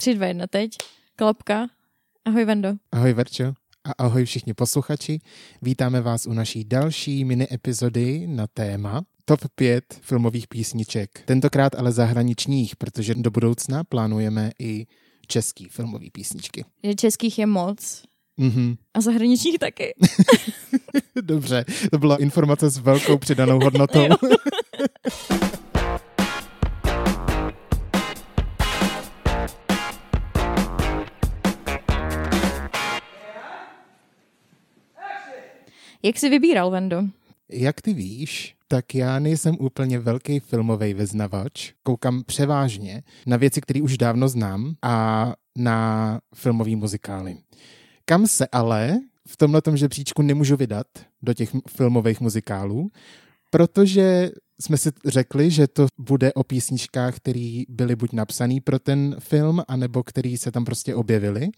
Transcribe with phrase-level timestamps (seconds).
[0.00, 0.70] 3, 2, 1, teď.
[1.16, 1.66] Klapka.
[2.24, 2.68] Ahoj, Vendo.
[2.92, 3.44] Ahoj, Verčo.
[3.84, 5.20] A ahoj všichni posluchači.
[5.62, 11.22] Vítáme vás u naší další mini epizody na téma Top 5 filmových písniček.
[11.24, 14.86] Tentokrát ale zahraničních, protože do budoucna plánujeme i
[15.26, 16.64] český filmový písničky.
[16.96, 18.02] Českých je moc.
[18.36, 18.76] Mhm.
[18.94, 19.94] A zahraničních taky.
[21.22, 24.04] Dobře, to byla informace s velkou přidanou hodnotou.
[36.02, 37.02] Jak jsi vybíral, Vendo?
[37.48, 41.72] Jak ty víš, tak já nejsem úplně velký filmový vyznavač.
[41.82, 47.36] Koukám převážně na věci, které už dávno znám a na filmový muzikály.
[48.04, 50.86] Kam se ale v tomhle žebříčku nemůžu vydat
[51.22, 52.90] do těch filmových muzikálů,
[53.50, 54.30] protože
[54.60, 59.62] jsme si řekli, že to bude o písničkách, které byly buď napsané pro ten film,
[59.68, 61.48] anebo které se tam prostě objevily.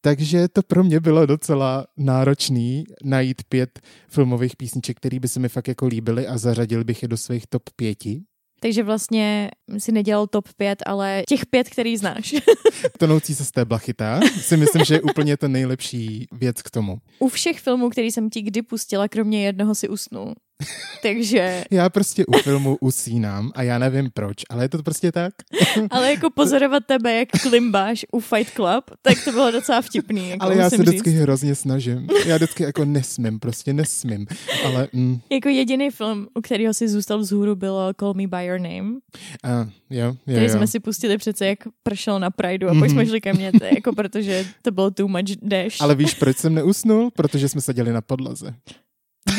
[0.00, 5.48] Takže to pro mě bylo docela náročný najít pět filmových písniček, které by se mi
[5.48, 8.22] fakt jako líbily a zařadil bych je do svých top pěti.
[8.60, 12.34] Takže vlastně si nedělal top 5, ale těch pět, který znáš.
[12.98, 16.98] Tonoucí se z té blachyta si myslím, že je úplně to nejlepší věc k tomu.
[17.18, 20.34] U všech filmů, který jsem ti kdy pustila, kromě jednoho si usnul.
[21.02, 21.64] Takže...
[21.70, 25.32] Já prostě u filmu usínám a já nevím proč, ale je to prostě tak.
[25.90, 30.30] ale jako pozorovat tebe, jak klimbáš u Fight Club, tak to bylo docela vtipný.
[30.30, 31.20] Jako ale já se vždycky říct.
[31.20, 32.08] hrozně snažím.
[32.26, 34.26] Já vždycky jako nesmím, prostě nesmím.
[34.64, 35.20] Ale, mm.
[35.30, 38.90] Jako jediný film, u kterého si zůstal vzhůru, bylo Call Me By Your Name.
[38.90, 40.52] Uh, jo, jo, který jo.
[40.52, 42.80] jsme si pustili přece, jak pršel na Prideu a mm-hmm.
[42.80, 45.80] pak jsme šli ke mně, to jako protože to bylo too much dash.
[45.80, 47.10] Ale víš, proč jsem neusnul?
[47.16, 48.54] Protože jsme seděli na podlaze.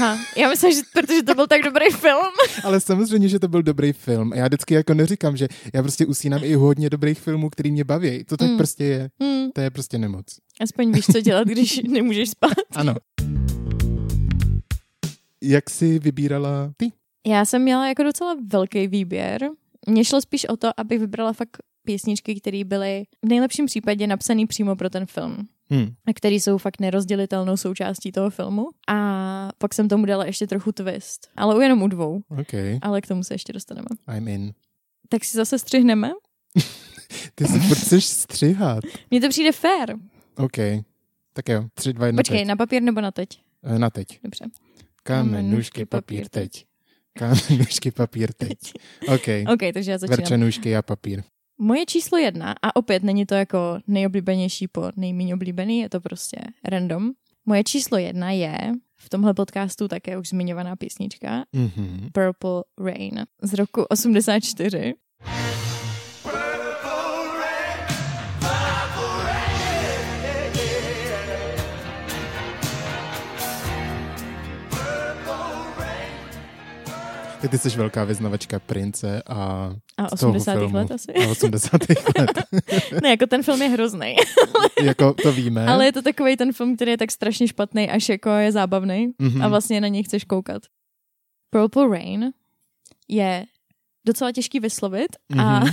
[0.02, 2.34] Aha, já myslím, že protože to byl tak dobrý film.
[2.64, 4.32] Ale samozřejmě, že to byl dobrý film.
[4.34, 8.24] Já vždycky jako neříkám, že já prostě usínám i hodně dobrých filmů, který mě baví.
[8.24, 8.58] To tak mm.
[8.58, 9.10] prostě je.
[9.20, 9.52] Mm.
[9.52, 10.26] To je prostě nemoc.
[10.62, 12.54] Aspoň víš, co dělat, když nemůžeš spát.
[12.76, 12.96] Ano.
[15.44, 16.92] Jak jsi vybírala ty?
[17.28, 19.50] Já jsem měla jako docela velký výběr.
[19.88, 24.48] Mně šlo spíš o to, abych vybrala fakt písničky, které byly v nejlepším případě napsané
[24.48, 25.48] přímo pro ten film.
[25.72, 25.94] Hmm.
[26.06, 28.70] A které jsou fakt nerozdělitelnou součástí toho filmu.
[28.88, 31.28] A pak jsem tomu dala ještě trochu twist.
[31.36, 32.22] Ale jenom u dvou.
[32.40, 32.80] Okay.
[32.82, 33.88] Ale k tomu se ještě dostaneme.
[34.18, 34.54] I'm in.
[35.10, 36.12] Tak si zase střihneme?
[37.36, 38.84] Ty si furt chceš střihat.
[39.12, 39.96] Mně to přijde fair.
[40.38, 40.58] OK.
[41.34, 42.48] Tak jo, tři, dva, jedna, Počkej, teď.
[42.48, 43.30] na papír nebo na teď?
[43.78, 44.20] Na teď.
[44.24, 44.46] Dobře.
[45.04, 46.66] Kámen, nůžky, papír, teď.
[47.14, 48.58] Kámen, nůžky, papír, teď.
[49.08, 49.28] OK.
[49.54, 50.18] OK, takže já začínám.
[50.18, 51.24] Verče, nůžky a papír.
[51.62, 56.38] Moje číslo jedna, a opět není to jako nejoblíbenější po nejméně oblíbený, je to prostě
[56.64, 57.12] random.
[57.46, 58.58] Moje číslo jedna je
[58.98, 62.10] v tomhle podcastu také už zmiňovaná písnička mm-hmm.
[62.12, 64.94] Purple Rain z roku 84.
[77.48, 80.54] Ty jsi velká vyznavačka Prince a A 80.
[80.54, 81.14] let asi.
[81.14, 81.82] A 80.
[82.20, 82.32] let.
[83.04, 84.16] ne, jako ten film je hrozný.
[84.84, 85.68] jako to víme.
[85.68, 89.08] Ale je to takový ten film, který je tak strašně špatný, až jako je zábavný
[89.08, 89.46] mm-hmm.
[89.46, 90.62] a vlastně na něj chceš koukat.
[91.50, 92.32] Purple Rain
[93.08, 93.46] je
[94.06, 95.42] docela těžký vyslovit mm-hmm.
[95.42, 95.64] a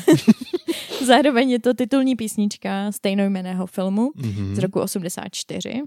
[1.04, 4.54] zároveň je to titulní písnička stejnojmeného filmu mm-hmm.
[4.54, 5.82] z roku 84.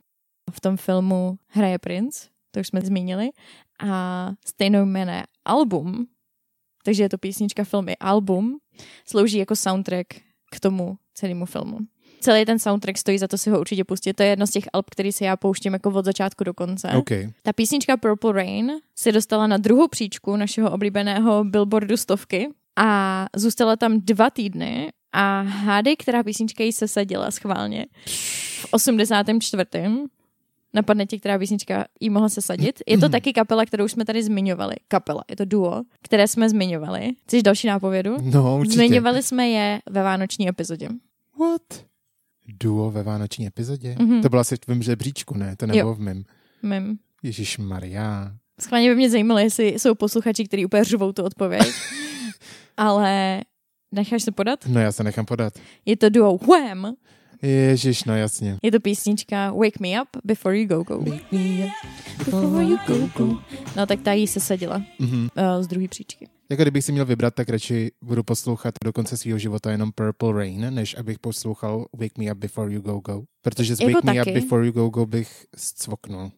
[0.51, 3.29] V tom filmu hraje Prince, to už jsme zmínili,
[3.79, 6.07] a stejnojmené album,
[6.83, 8.57] takže je to písnička, film i album,
[9.05, 10.07] slouží jako soundtrack
[10.51, 11.77] k tomu celému filmu.
[12.19, 14.13] Celý ten soundtrack stojí za to si ho určitě pustit.
[14.13, 16.87] To je jedno z těch alb, který si já pouštím jako od začátku do konce.
[16.87, 17.29] Okay.
[17.43, 23.75] Ta písnička Purple Rain se dostala na druhou příčku našeho oblíbeného Billboardu stovky a zůstala
[23.75, 27.85] tam dva týdny a hádej, která písnička jí sesadila schválně.
[28.05, 29.63] V 84.
[30.73, 32.81] Napadne ti, která písnička jí mohla sesadit.
[32.87, 34.75] Je to taky kapela, kterou jsme tady zmiňovali.
[34.87, 37.11] Kapela, je to duo, které jsme zmiňovali.
[37.23, 38.17] Chceš další nápovědu?
[38.21, 38.75] No, určitě.
[38.75, 40.89] Zmiňovali jsme je ve vánoční epizodě.
[41.39, 41.85] What?
[42.47, 43.95] Duo ve vánoční epizodě?
[43.99, 44.21] Mm-hmm.
[44.21, 45.55] To bylo asi v tvém žebříčku, ne?
[45.55, 45.95] To nebylo jo.
[45.95, 46.23] v mém.
[46.63, 46.97] Mým.
[47.23, 48.31] Ježíš Maria.
[48.61, 51.67] Schválně by mě zajímalo, jestli jsou posluchači, kteří úplně řvou tu odpověď.
[52.77, 53.41] Ale
[53.91, 54.59] necháš se podat?
[54.67, 55.53] No já se nechám podat.
[55.85, 56.95] Je to duo Wham!
[57.41, 58.57] Ježiš, no jasně.
[58.63, 60.97] Je to písnička Wake Me Up Before You Go Go.
[60.97, 61.71] Wake me up
[62.25, 63.37] before you go go.
[63.75, 65.29] No tak ta jí se sadila mm-hmm.
[65.57, 66.27] uh, z druhé příčky.
[66.49, 70.33] Jako kdybych si měl vybrat, tak radši budu poslouchat do konce svého života jenom Purple
[70.33, 73.23] Rain, než abych poslouchal Wake Me Up Before You Go Go.
[73.41, 74.29] Protože z Jako Wake Me taky.
[74.29, 76.31] Up Before You Go Go bych zcvoknul.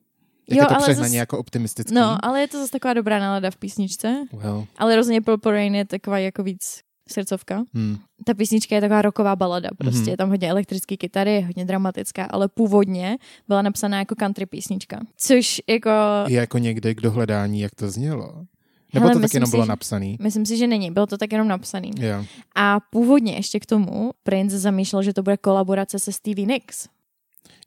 [0.49, 1.95] Jak Jo, je to ale přehnaně zas- jako optimistický.
[1.95, 4.25] No, ale je to zase taková dobrá nálada v písničce.
[4.33, 7.63] Well, Ale rozhodně Purple Rain je taková jako víc srdcovka.
[7.73, 7.97] Hmm.
[8.25, 10.09] Ta písnička je taková roková balada, prostě Mhm.
[10.09, 13.17] je tam hodně elektrické kytary, je hodně dramatická, ale původně
[13.47, 14.99] byla napsaná jako country písnička.
[15.17, 15.89] Což jako,
[16.27, 18.45] Je jako někde k dohledání, jak to znělo.
[18.93, 20.17] Nebo Hele, to tak jenom si, bylo napsaný.
[20.21, 21.91] myslím si, že není, bylo to tak jenom napsaný.
[21.99, 22.25] Jo.
[22.55, 26.87] A původně ještě k tomu Prince zamýšlel, že to bude kolaborace se Stevie Nicks,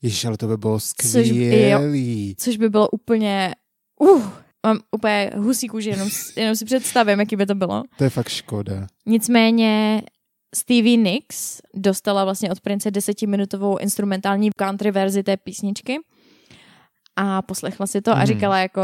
[0.03, 2.35] Ježiš, ale to by bylo by- skvělý.
[2.39, 3.55] což by bylo úplně,
[4.01, 4.23] uh,
[4.65, 7.83] mám úplně husí kůži, jenom, jenom si představím, jaký by to bylo.
[7.99, 8.87] To je fakt škoda.
[9.07, 10.03] Nicméně
[10.55, 15.97] Stevie Nicks dostala vlastně od Prince desetiminutovou instrumentální country verzi té písničky
[17.17, 18.27] a poslechla si to a Mhm.
[18.27, 18.83] říkala jako,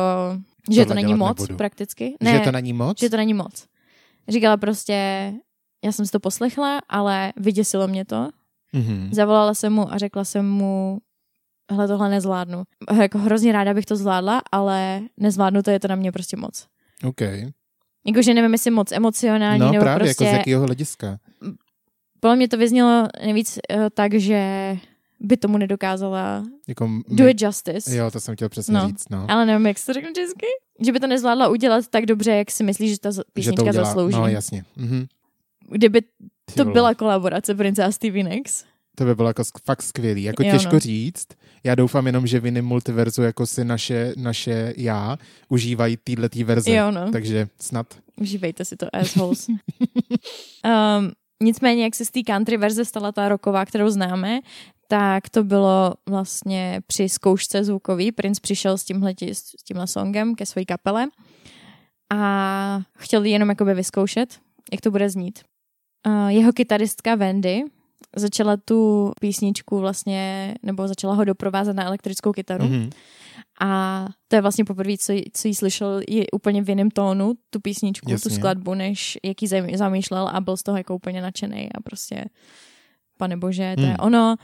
[0.71, 1.56] že to Tohle není dělat moc nebudu.
[1.56, 2.17] prakticky.
[2.32, 3.00] Že to není moc?
[3.00, 3.67] že to není moc.
[4.29, 5.32] Říkala prostě,
[5.85, 8.29] já jsem si to poslechla, ale vyděsilo mě to.
[8.73, 9.09] Mhm.
[9.12, 10.99] Zavolala jsem mu a řekla jsem mu,
[11.70, 12.62] hele, tohle nezvládnu.
[13.00, 16.67] Jako hrozně ráda bych to zvládla, ale nezvládnu to, je to na mě prostě moc.
[17.05, 17.20] OK.
[18.06, 20.25] Jakože nevím, jestli moc emocionální, No nebo právě, prostě...
[20.25, 21.19] jako z jakého hlediska.
[22.20, 24.76] Podle mě to vyznělo nejvíc uh, tak, že
[25.20, 27.02] by tomu nedokázala Jako my...
[27.08, 27.96] do it justice.
[27.96, 28.88] Jo, to jsem chtěl přesně No.
[28.88, 29.26] říct, no.
[29.28, 30.46] Ale nevím, jak se to řekne česky.
[30.84, 33.31] Že by to nezvládla udělat tak dobře, jak si myslí, že ta z- že to
[33.32, 34.17] písnička udělá, zaslouží.
[34.17, 34.64] no jasně.
[34.76, 35.06] Mhm.
[35.70, 36.02] Kdyby
[36.56, 38.64] to byla kolaborace Prince a Stevie Nicks.
[38.94, 40.22] To by bylo jako fakt skvělý.
[40.22, 40.81] Jako Jo, těžko no.
[40.81, 41.26] říct.
[41.64, 46.70] Já doufám jenom, že v jiném multiverzu jako si naše, naše já užívají týhletý verze.
[46.70, 47.10] Jo, no.
[47.12, 47.87] Takže snad.
[48.20, 49.48] Užívejte si to, assholes.
[49.48, 54.40] um, nicméně, jak se z té country verze stala ta roková, kterou známe,
[54.88, 58.12] tak to bylo vlastně při zkoušce zvukový.
[58.12, 61.06] Prince přišel s tímhle, s tímhle songem ke své kapele
[62.10, 64.38] a chtěl ji jenom jakoby vyzkoušet,
[64.72, 65.38] jak to bude znít.
[66.06, 67.62] Uh, jeho kytaristka Wendy
[68.17, 72.64] začala tu písničku vlastně, nebo začala ho doprovázet na elektrickou kytaru.
[72.64, 72.91] Mhm.
[73.62, 77.32] A to je vlastně poprvé, co, jí- co jí slyšel je úplně v jiném tónu,
[77.50, 78.31] tu písničku, Jasně.
[78.31, 82.25] tu skladbu, než jaký zam- zamýšlel a byl z toho jako úplně nadšený a prostě,
[83.19, 83.97] pane bože, to je Hmm.
[84.00, 84.37] ono.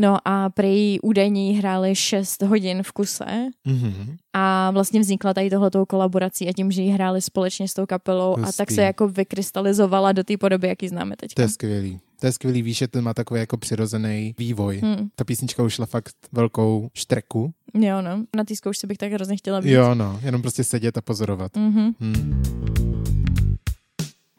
[0.00, 3.24] No a prý údajně hráli 6 hodin v kuse
[3.64, 4.16] Mhm.
[4.32, 8.32] a vlastně vznikla tady tohletou kolaborací a tím, že ji hráli společně s tou kapelou
[8.32, 8.74] a tak Hustý.
[8.74, 11.42] se jako vykrystalizovala do té podoby, jaký známe To teďka.
[11.42, 12.00] je skvělý.
[12.20, 14.78] To je skvělý, víš, že to má takový jako přirozený vývoj.
[14.84, 15.08] Hmm.
[15.14, 17.52] Ta písnička ušla fakt velkou štreku.
[17.74, 18.24] Jo, no.
[18.36, 19.70] Na té zkoušce bych tak hrozně chtěla být.
[19.72, 21.56] Jo, no, jenom prostě sedět a pozorovat.
[21.56, 21.90] Mhm.
[22.00, 22.42] Hmm.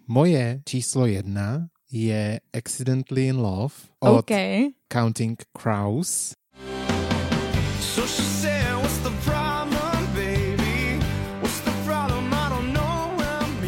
[0.08, 4.32] Moje číslo jedna je Accidentally in Love od OK.
[4.92, 6.34] Counting Crows.
[7.80, 8.76] So said,
[9.24, 9.80] problem,
[11.86, 12.30] problem?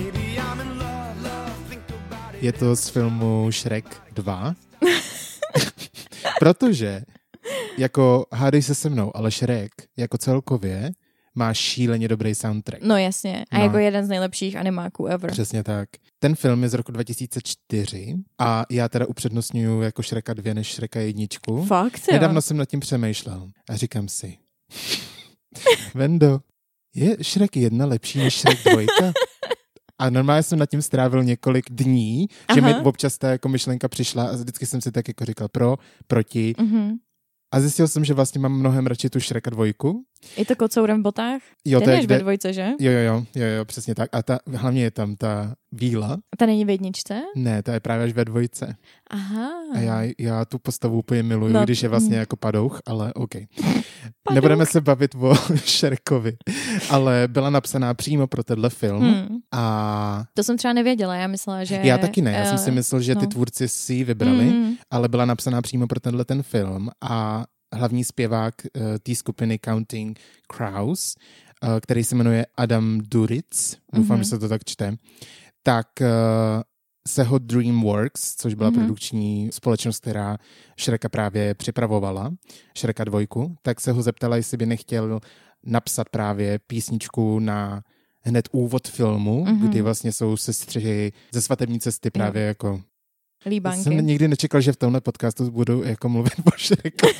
[0.03, 1.21] Love.
[1.23, 2.37] Love.
[2.41, 4.55] Je to z filmu Shrek 2.
[6.39, 7.01] Protože,
[7.77, 10.91] jako hádej se se mnou, ale Shrek jako celkově
[11.35, 12.83] má šíleně dobrý soundtrack.
[12.83, 13.45] No jasně.
[13.51, 13.63] A No.
[13.63, 15.31] jako jeden z nejlepších animáků ever.
[15.31, 15.89] Přesně tak.
[16.19, 20.99] Ten film je z roku 2004 a já teda upřednostňuju jako Shreka 2 než Shreka
[20.99, 21.65] jedničku.
[21.65, 22.13] Fakt, jo.
[22.13, 24.37] Nedávno jsem nad tím přemýšlel a říkám si,
[25.93, 26.39] Vendo,
[26.95, 29.11] je Shrek 1 lepší než Shrek 2?
[29.99, 32.85] A normálně jsem nad tím strávil několik dní, že mi Aha.
[32.85, 35.77] občas ta jako myšlenka přišla a vždycky jsem si tak jako říkal pro,
[36.07, 36.53] proti.
[36.59, 36.91] Mhm.
[37.53, 40.05] A zjistil jsem, že vlastně mám mnohem radši tu Shreka dvojku.
[40.37, 41.41] Je to kocourem v botách?
[41.65, 42.69] Jo, Ten to je, je ve kde, dvojce, že?
[42.79, 44.09] jo, jo, jo, jo, jo, přesně tak.
[44.13, 46.17] A ta, hlavně je tam ta víla.
[46.37, 47.21] Ta není v jedničce?
[47.35, 48.75] Ne, ta je právě až ve dvojce.
[49.09, 49.49] Aha.
[49.73, 52.19] A já, já tu postavu úplně miluju, No, když je vlastně mm.
[52.19, 53.29] jako padouch, ale OK.
[54.33, 56.37] Nebudeme se bavit o Šerkovi,
[56.89, 59.37] ale byla napsaná přímo pro tenhle film Hmm.
[59.51, 61.79] a To jsem třeba nevěděla, já myslela, že...
[61.83, 63.27] já taky ne, já jsem eh, si myslel, že ty no.
[63.31, 64.73] tvůrci si ji vybrali, Mm.
[64.91, 70.19] ale byla napsaná přímo pro tenhle ten film a hlavní zpěvák uh, té skupiny Counting
[70.55, 71.15] Crows,
[71.63, 74.23] uh, který se jmenuje Adam Duritz, doufám, Mhm.
[74.23, 74.95] že se to tak čte,
[75.63, 76.07] tak uh,
[77.07, 78.79] se ho DreamWorks, což byla Mhm.
[78.79, 80.37] produkční společnost, která
[80.77, 82.33] Šreka právě připravovala,
[82.77, 85.19] Šreka dvojku, tak se ho zeptala, jestli by nechtěl
[85.65, 87.83] napsat právě písničku na
[88.21, 89.67] hned úvod filmu, Mhm.
[89.69, 92.83] kdy vlastně jsou sestřihy ze svatební cesty právě jako já
[93.45, 93.83] Líbánky.
[93.83, 97.13] jsem nikdy nečekal, že v tomhle podcastu budu jako mluvit o Šrekovi,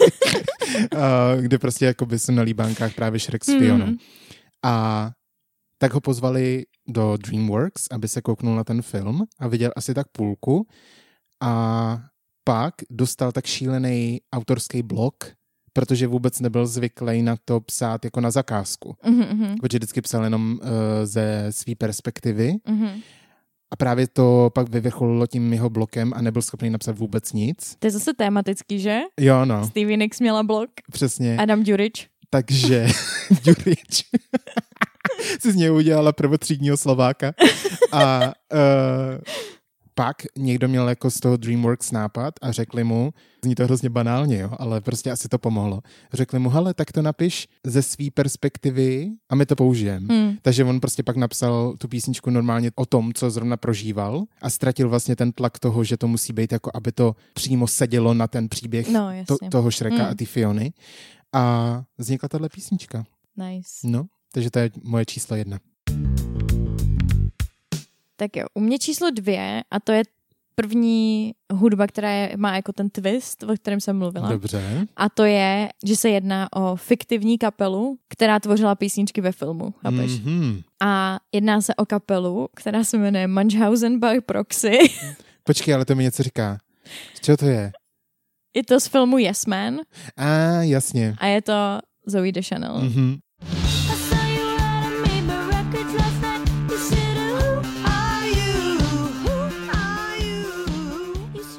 [0.97, 3.85] A kde prostě jako by jsou na líbánkách právě Šrek s Fionou.
[3.85, 3.97] Mm.
[4.63, 5.11] A
[5.77, 10.07] tak ho pozvali do DreamWorks, aby se kouknul na ten film a viděl asi tak
[10.07, 10.67] půlku
[11.41, 11.99] a
[12.43, 15.15] pak dostal tak šílený autorský blok,
[15.73, 18.95] protože vůbec nebyl zvyklý na to psát jako na zakázku.
[19.05, 20.69] Mhm, mhm, Protože vždycky psal jenom uh,
[21.03, 22.89] ze své perspektivy mhm.
[23.73, 27.75] A právě to pak vyvrcholilo tím jeho blokem a nebyl schopný napsat vůbec nic.
[27.79, 28.99] To je zase tematický, že?
[29.19, 31.37] Jo, no, Stevie Nicks měla blok, přesně.
[31.37, 32.07] Adam Durič.
[32.29, 32.87] Takže
[33.43, 34.03] Ďurič
[35.41, 37.33] si z něj udělala prvotřídního Slováka
[37.91, 38.21] a
[38.53, 39.21] uh,
[39.95, 44.39] pak někdo měl jako z toho DreamWorks nápad a řekli mu, zní to hrozně banálně,
[44.39, 45.81] jo, ale prostě asi to pomohlo.
[46.13, 50.13] Řekli mu, hele, tak to napiš ze své perspektivy a my to použijeme.
[50.15, 50.37] Hmm.
[50.41, 54.89] Takže on prostě pak napsal tu písničku normálně o tom, co zrovna prožíval a ztratil
[54.89, 58.49] vlastně ten tlak toho, že to musí být jako, aby to přímo sedělo na ten
[58.49, 60.05] příběh No, to, toho Šreka Hmm.
[60.11, 60.73] a ty Fiony.
[61.33, 63.03] A vznikla tahle písnička.
[63.37, 63.69] Nice.
[63.83, 65.59] No, takže to je moje číslo jedna.
[68.15, 70.03] Tak jo, u mě číslo dvě a to je
[70.55, 74.29] první hudba, která je, má jako ten twist, o kterém jsem mluvila.
[74.29, 74.87] Dobře.
[74.95, 79.73] A to je, že se jedná o fiktivní kapelu, která tvořila písničky ve filmu.
[79.81, 80.11] Chápeš?
[80.11, 80.63] Mm-hmm.
[80.81, 84.77] A jedná se o kapelu, která se jmenuje Munchausen by Proxy.
[85.43, 86.57] Počkej, ale to mi něco říká.
[87.13, 87.71] Z čeho to je?
[88.55, 89.79] je to z filmu Yes Man
[90.17, 90.27] A,
[90.61, 91.15] jasně.
[91.17, 92.81] a je to Zoe Deschanel.
[92.81, 92.87] Mm.
[92.87, 93.19] Mm-hmm.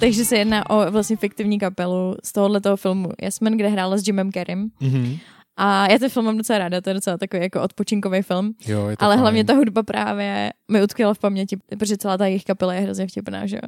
[0.05, 4.07] Takže se jedná o vlastně fiktivní kapelu z tohoto filmu Yes Man, kde hrála s
[4.07, 4.71] Jimem Carreym.
[4.81, 5.19] Mm-hmm.
[5.57, 8.55] A já ten film mám docela ráda, to je docela takový jako odpočinkový film.
[8.67, 9.21] Jo, je to Ale fajn.
[9.21, 13.07] hlavně ta hudba právě mi utkvěla v paměti, protože celá ta jejich kapela je hrozně
[13.07, 13.63] vtipná, že jo.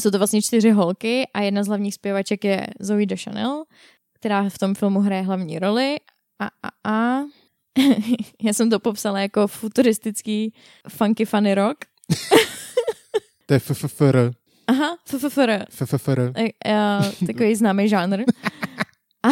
[0.00, 3.64] Jsou to vlastně čtyři holky a jedna z hlavních zpěvaček je Zoe Deschanel,
[4.12, 5.96] která v tom filmu hraje hlavní roli
[6.40, 7.22] a, a, a
[8.42, 10.54] já jsem to popsala jako futuristický
[10.88, 11.76] funky funny rock.
[13.46, 13.60] To je.
[14.66, 15.64] Aha, FFFR.
[15.70, 16.32] FFFR.
[17.26, 18.22] Takový známý žánr.
[19.22, 19.28] A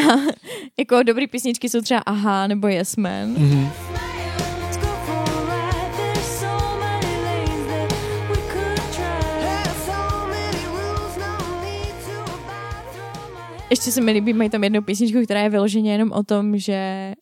[0.78, 3.34] jako dobrý písničky jsou třeba Aha nebo Yes Man.
[3.34, 3.68] Mm-hmm.
[13.70, 17.12] Ještě se mi líbí, mají tam jednu písničku, která je vyloženě jenom o tom, že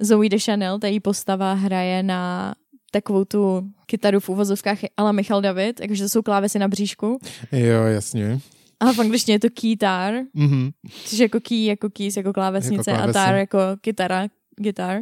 [0.00, 2.54] Zoe Deschanel, ta její postava, hraje na
[2.90, 7.18] takovou tu kytaru v úvozovkách ala Michal David, jakože to jsou klávesy na bříšku.
[7.52, 8.40] Jo, jasně.
[8.80, 10.70] A v angličtině je to keytar, Mm-hmm.
[11.04, 14.26] což je jako key, jako keys, jako klávesnice Jako a tar jako kytara,
[14.60, 15.00] gitar.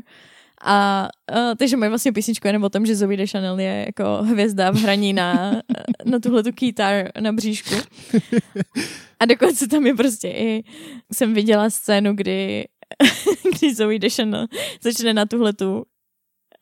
[0.65, 4.71] A uh, takže mají vlastně písničku jenom o tom, že Zoe Deschanel je jako hvězda
[4.71, 5.61] v hraní na,
[6.05, 7.75] na tuhle tu kytar na bříšku.
[9.21, 10.65] A dokonce tam je prostě i,
[11.13, 12.65] jsem viděla scénu, kdy,
[13.59, 14.47] kdy Zoe Deschanel
[14.83, 15.85] začne na tuhle tu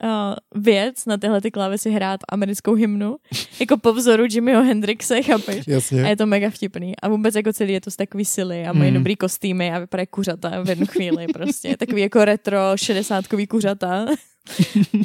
[0.03, 3.17] uh, věc, na tyhle ty klávesy hrát americkou hymnu,
[3.61, 5.69] jako po vzoru Jimmyho Hendrixe, chápeš?
[5.69, 6.01] A Jasně.
[6.01, 6.97] je to mega vtipný.
[7.03, 8.97] A vůbec jako celý je to z takový sily a mají Mm.
[8.97, 11.77] dobrý kostýmy a vypadají kuřata v jednu chvíli prostě.
[11.77, 14.07] Takový jako retro šedesátkový kuřata.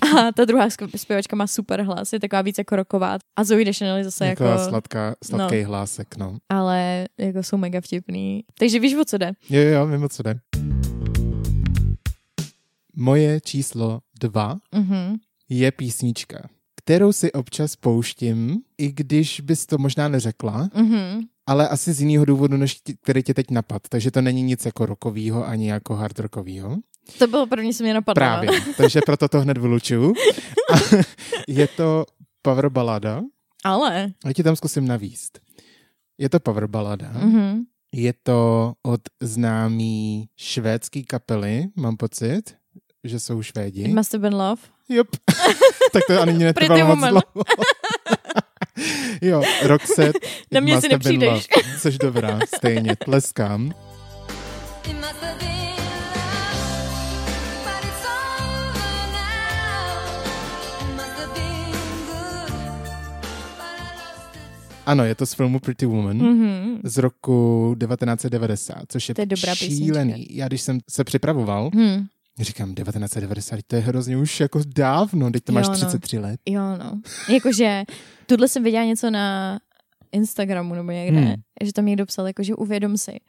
[0.02, 3.18] a ta druhá zpěvačka má super hlas, je taková víc jako roková.
[3.36, 6.38] A Zoe Deschanel je zase jako, jako, sladká, sladký hlásek, no.
[6.50, 8.44] ale jako jsou mega vtipný.
[8.60, 9.32] Takže víš, o co jde?
[9.50, 10.40] Jo, jo, vím, o co jde.
[12.96, 15.16] Moje číslo dva Mhm.
[15.50, 21.22] je písnička, kterou si občas pouštím, i když bys to možná neřekla, Mhm.
[21.48, 23.82] ale asi z jiného důvodu, než ti- který tě teď napad.
[23.90, 26.78] Takže to není nic jako rokovýho, ani jako hard rockovýho.
[27.20, 28.16] To bylo první, co mě napadlo.
[28.16, 30.14] Právě, takže proto to hned vylučuju.
[30.74, 30.78] A
[31.48, 32.06] je to
[32.42, 33.22] power balada,
[33.64, 34.12] Ale.
[34.26, 35.40] a ti tam zkusím navíst.
[36.18, 37.64] Je to power balada, Mhm.
[37.94, 42.42] je to od známý švédský kapely, mám pocit,
[43.04, 43.82] že jsou Švédi.
[43.82, 44.62] It must have been love.
[44.90, 45.08] Jup.
[45.94, 47.10] tak to ani netrvalo moc Woman.
[47.10, 47.46] dlouho.
[49.22, 50.20] jo, Roxette.
[50.52, 51.48] Na It mě must si have been nepřijdeš.
[51.58, 51.80] love.
[51.82, 53.72] Což dobrá, stejně, tleskám.
[54.90, 55.50] It must have been.
[64.86, 66.18] Ano, je to z filmu Pretty Woman.
[66.18, 66.80] Mhm.
[66.84, 70.14] z roku 1990, což je, To je dobrá šílený.
[70.14, 70.34] písnička.
[70.36, 72.06] Já když jsem se připravoval, Hm.
[72.44, 75.76] Říkám 1990, to je hrozně už jako dávno, teď to máš Jo, no.
[75.76, 76.40] 33 let.
[76.46, 77.02] Jo, no.
[77.34, 77.84] Jakože,
[78.26, 79.60] tuhle jsem viděla něco na
[80.12, 81.34] Instagramu nebo někde, Hmm.
[81.64, 83.20] že tam někdo psal, jakože uvědom si,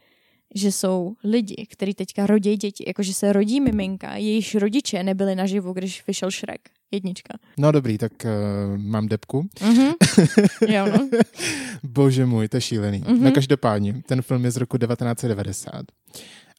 [0.54, 5.72] že jsou lidi, kteří teďka rodí děti, jakože se rodí miminka, jejichž rodiče nebyli naživu,
[5.72, 7.38] když vyšel Shrek, jednička.
[7.58, 9.48] No dobrý, tak uh, mám depku.
[9.62, 9.92] Mhm.
[10.68, 11.08] jo, no.
[11.82, 12.98] Bože můj, to je šílený.
[12.98, 13.14] Mhm.
[13.14, 13.22] Mm-hmm.
[13.22, 15.72] No každopádně, ten film je z roku 1990.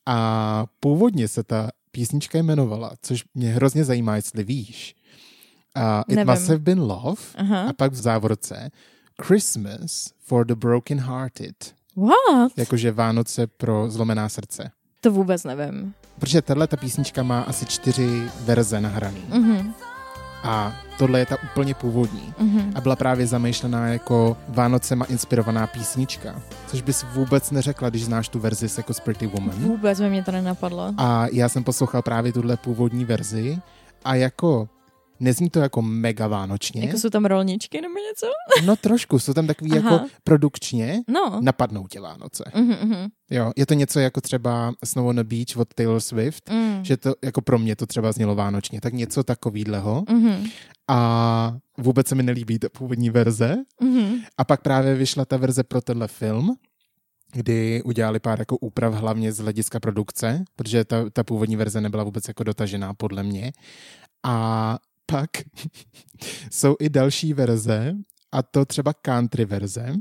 [0.06, 4.96] A původně se ta písnička jmenovala, což mě hrozně zajímá, jestli víš.
[5.78, 6.34] Uh, It Nevím.
[6.34, 7.62] Must Have Been Love Aha.
[7.70, 8.72] a pak v závorce
[9.22, 11.74] Christmas for the Broken Hearted.
[11.96, 12.52] What?
[12.58, 14.72] Jakože Vánoce pro zlomená srdce.
[15.02, 15.94] To vůbec nevím.
[16.20, 19.22] Protože tahle ta písnička má asi čtyři verze nahraný.
[19.30, 19.74] Mhm.
[20.44, 22.34] A tohle je ta úplně původní.
[22.40, 22.72] Mhm.
[22.76, 26.42] A byla právě zamýšlená jako Vánocema inspirovaná písnička.
[26.68, 29.56] Což bys vůbec neřekla, když znáš tu verzi s jako Pretty Woman.
[29.56, 30.94] Vůbec by mě to nenapadlo.
[30.98, 33.60] A já jsem poslouchal právě tuhle původní verzi
[34.06, 34.70] a jako
[35.22, 36.86] Nezní to jako mega vánočně.
[36.86, 38.28] Jako jsou tam rolničky nebo něco?
[38.66, 39.92] No trošku, jsou tam takový Aha.
[39.94, 41.40] jako produkčně No.
[41.42, 42.44] napadnou tě Vánoce.
[42.56, 43.08] Mhm, mhm.
[43.30, 46.86] Jo, je to něco jako třeba Snow on the Beach od Taylor Swift, Mm.
[46.86, 50.04] že to jako pro mě to třeba znělo vánočně, tak něco takovýhleho.
[50.10, 50.50] Mhm,
[50.90, 53.56] A vůbec se mi nelíbí ta původní verze.
[53.82, 54.16] mhm.
[54.38, 56.56] A pak právě vyšla ta verze pro tenhle film,
[57.34, 62.04] kdy udělali pár jako úprav hlavně z hlediska produkce, protože ta, ta původní verze nebyla
[62.04, 63.52] vůbec jako dotažená podle mě.
[64.24, 64.78] A
[65.12, 65.30] pak
[66.52, 67.96] jsou i další verze,
[68.32, 69.94] a to třeba country verze.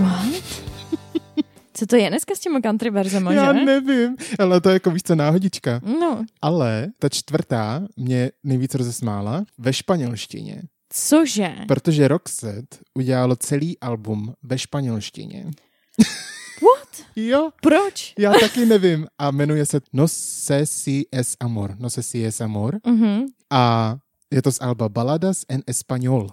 [0.00, 0.44] What?
[1.74, 3.64] Co to je dneska s těma country verzema, Já že?
[3.64, 5.80] nevím, ale to je jako víš co náhodička.
[6.00, 11.54] No, Ale ta čtvrtá mě nejvíc rozesmála ve španělštině, cože?
[11.68, 15.44] protože Roxette udělalo celý album ve španělštině.
[15.44, 17.04] What?
[17.16, 18.14] Jo, Proč?
[18.18, 19.06] já taky nevím.
[19.18, 21.76] A jmenuje se No sé si es amor.
[21.78, 22.78] No sé si es amor.
[22.86, 23.24] Mhm.
[23.50, 23.96] A
[24.32, 26.28] je to z alba Baladas en Español.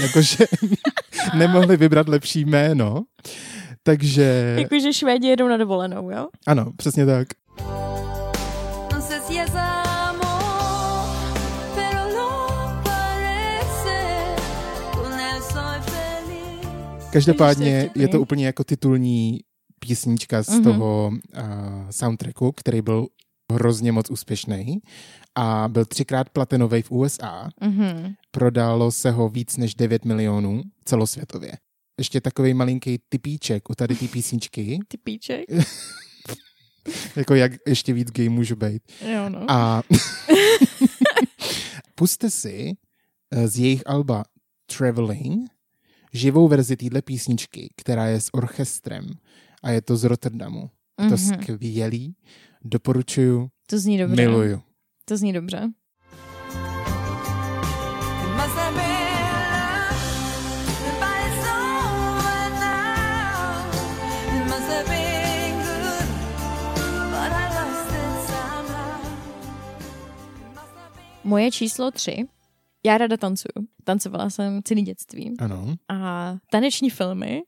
[0.00, 0.44] Jakože
[1.34, 3.04] nemohli vybrat lepší jméno.
[3.82, 6.28] Takže Jakože Švédi jedou na dovolenou, jo?
[6.46, 7.28] ano, přesně tak.
[17.12, 19.40] Každopádně je to úplně jako titulní
[19.80, 20.62] písnička z Mhm.
[20.64, 23.06] toho uh, soundtracku, který byl
[23.52, 24.80] hrozně moc úspěšný
[25.34, 27.48] a byl třikrát platinový v USA.
[27.60, 28.12] Mhm.
[28.30, 31.52] Prodalo se ho víc než 9 milionů celosvětově.
[31.98, 35.44] Ještě takový malinký typíček u tady té písničky, Ty píček.
[37.16, 38.82] jako jak ještě víc gay můžu být.
[39.12, 39.50] Jo, no.
[39.50, 39.82] A
[41.94, 42.72] puste si
[43.30, 44.24] eh, z jejich alba
[44.78, 45.50] Traveling
[46.12, 49.06] živou verzi téhle písničky, která je s orchestrem
[49.62, 50.70] a je to z Rotterdamu.
[51.02, 51.42] Je to Mhm.
[51.42, 52.16] skvělý,
[52.64, 54.16] doporučuju, To zní dobře.
[54.16, 54.62] miluju.
[55.04, 55.68] To zní dobře.
[71.24, 72.16] Moje číslo tři.
[72.86, 73.66] Já ráda tancuju.
[73.84, 75.34] Tancovala jsem celý dětství.
[75.38, 77.42] Ano, A taneční filmy.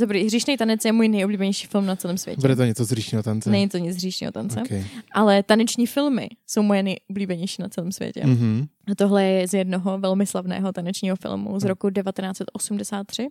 [0.00, 2.40] Dobrý, Hříšný tanec je můj nejoblíbenější film na celém světě.
[2.40, 3.50] bude to něco z říšního tance?
[3.50, 4.60] Není to nic z hříšního tance.
[4.62, 4.84] Okay.
[5.12, 8.20] Ale taneční filmy jsou moje nejoblíbenější na celém světě.
[8.20, 8.66] Mm-hmm.
[8.92, 13.28] A tohle je z jednoho velmi slavného tanečního filmu z roku 1983,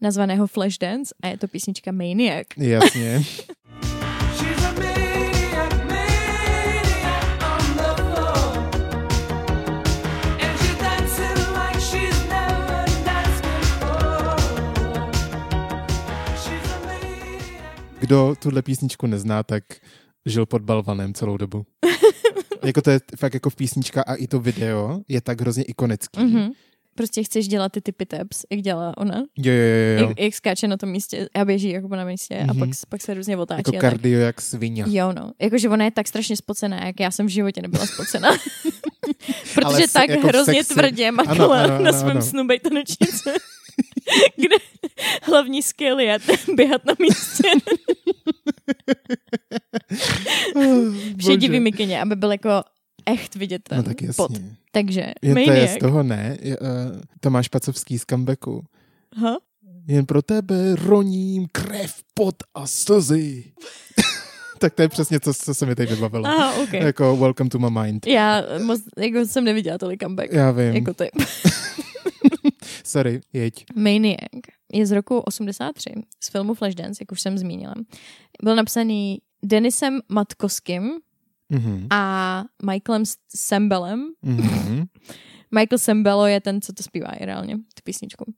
[0.00, 2.46] nazvaného Flashdance a je to písnička Maniac.
[2.56, 3.22] Jasně.
[18.08, 19.64] Kdo tuhle písničku nezná, tak
[20.26, 21.66] žil pod balvanem celou dobu.
[22.64, 26.20] jako to je fakt jako v písnička a i to video je tak hrozně ikonický.
[26.24, 26.50] Mhm.
[26.94, 29.16] Prostě chceš dělat ty typy taps, jak dělá ona.
[29.38, 30.08] Jo, jo, jo, jo.
[30.08, 32.58] Jak, jak skáče na tom místě a běží jako na místě a Mhm.
[32.58, 33.58] pak, pak se různě otáčí.
[33.58, 33.80] Jako tak.
[33.80, 34.84] kardio jak svině.
[34.86, 35.32] Jo, no.
[35.42, 38.28] Jakože ona je tak strašně spocená, jak já jsem v životě nebyla spocená.
[39.54, 42.22] Protože Ale se- tak jako hrozně sexy- tvrdě makala Ano, ano, na ano, svém ano.
[42.22, 42.62] snu bejt.
[44.36, 44.56] Kde
[45.22, 46.18] hlavní skill je
[46.56, 47.48] běhat na místě.
[51.18, 52.62] Všedi vymikyně, aby byl jako
[53.06, 54.30] echt vidět ten No tak pot.
[54.30, 54.56] jasně.
[54.72, 55.70] Takže, Je, to je Maniac.
[55.70, 56.38] z toho, ne?
[56.40, 56.66] Je, uh,
[57.20, 58.64] Tomáš Pacovský z comebacku.
[59.16, 59.36] Aha.
[59.86, 63.44] Jen pro tebe roním krev, pot a slzy.
[64.58, 66.26] tak to je přesně to, co se mi teď vybavilo.
[66.26, 66.72] Aha, ok.
[66.72, 68.06] Jako welcome to my mind.
[68.06, 70.32] Já moc, jako jsem neviděla tolik comeback.
[70.32, 70.74] Já vím.
[70.74, 71.08] Jako ty.
[72.88, 73.64] Sorry, jeď.
[73.76, 74.18] Maniac
[74.72, 75.90] je z roku 83
[76.24, 77.74] z filmu Flashdance, jak už jsem zmínila.
[78.42, 80.90] Byl napsaný Denisem Matkoským
[81.50, 81.86] Mhm.
[81.90, 83.02] a Michaelem
[83.36, 84.08] Sembelem.
[84.22, 84.84] Mhm.
[85.54, 88.32] Michael Sembello je ten, co to zpívá i reálně, tu písničku.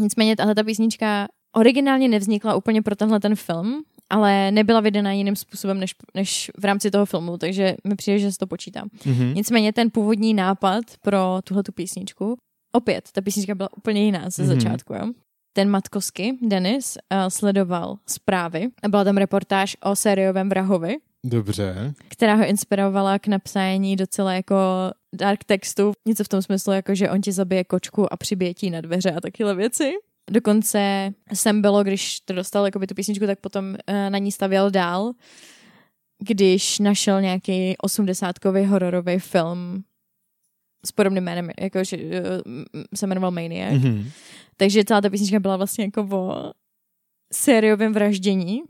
[0.00, 5.36] Nicméně tahle ta písnička originálně nevznikla úplně pro tenhle ten film, ale nebyla vydaná jiným
[5.36, 8.84] způsobem než, než v rámci toho filmu, takže mi přijde, že se to počítá.
[9.06, 9.34] Mhm.
[9.34, 12.36] Nicméně ten původní nápad pro tuhle tu písničku,
[12.72, 14.54] opět, ta písnička byla úplně jiná ze Mhm.
[14.54, 15.12] začátku, jo.
[15.52, 21.94] Ten Matkosky, Denis, uh, sledoval zprávy a byla tam reportáž o sériovém vrahovi, Dobře.
[22.08, 24.56] která ho inspirovala k napsání docela jako
[25.14, 25.92] dark textu.
[26.08, 29.12] Něco v tom smyslu, jako že on ti zabije kočku a přibije ti na dveře
[29.12, 29.92] a takyhle věci.
[30.30, 33.74] Dokonce jsem bylo, když to dostal jako tu písničku, tak potom uh,
[34.10, 35.12] na ní stavěl dál,
[36.18, 39.84] když našel nějaký osmdesátkový hororový film
[40.86, 42.02] s podobným jménem, jako že uh,
[42.94, 43.72] se jmenoval Maniac.
[43.72, 44.10] Mhm.
[44.56, 46.52] Takže celá ta písnička byla vlastně jako o
[47.32, 48.62] sériovém vraždění.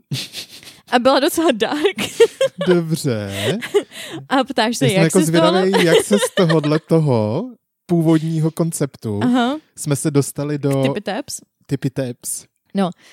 [0.91, 1.97] A byla docela dark.
[2.67, 3.57] Dobře.
[4.29, 5.51] A ptáš se, Já jak jako se z toho...
[5.51, 7.43] zvědavý, jak se z tohohle toho
[7.85, 11.41] původního konceptu Aha, jsme se dostali do typy taps.
[11.93, 12.45] taps.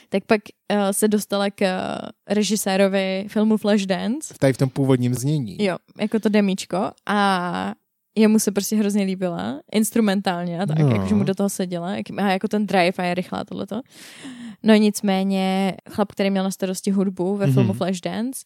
[0.09, 0.41] Tak pak
[0.73, 4.35] uh, se dostala k uh, režisérovi filmu Flashdance.
[4.39, 5.65] Tady v tom původním znění.
[5.65, 6.91] Jo, jako to demíčko.
[7.07, 7.73] A
[8.15, 10.89] jemu se prostě hrozně líbila, instrumentálně a tak, No.
[10.89, 13.81] jakože mu do toho seděla, jak, a jako ten drive a je rychlá tohleto.
[14.63, 17.55] No nicméně chlap, který měl na starosti hudbu ve Mhm.
[17.55, 18.45] filmu Flashdance,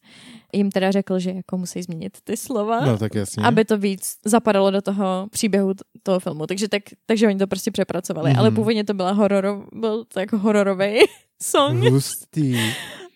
[0.52, 3.44] jim teda řekl, že jako musí změnit ty slova, No tak jasně.
[3.44, 5.72] aby to víc zapadalo do toho příběhu
[6.02, 6.46] toho filmu.
[6.46, 8.30] Takže, tak, takže oni to prostě přepracovali.
[8.30, 8.38] Mhm.
[8.38, 10.98] Ale původně to byla horor, byl to jako hororový
[11.42, 12.56] song Hustý.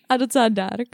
[0.09, 0.87] a docela dark.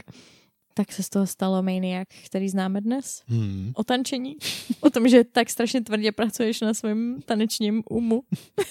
[0.78, 3.22] Tak se z toho stalo Maniac, který známe dnes.
[3.26, 3.72] Hmm.
[3.74, 4.36] O tančení.
[4.80, 8.22] O tom, že tak strašně tvrdě pracuješ na svém tanečním umu.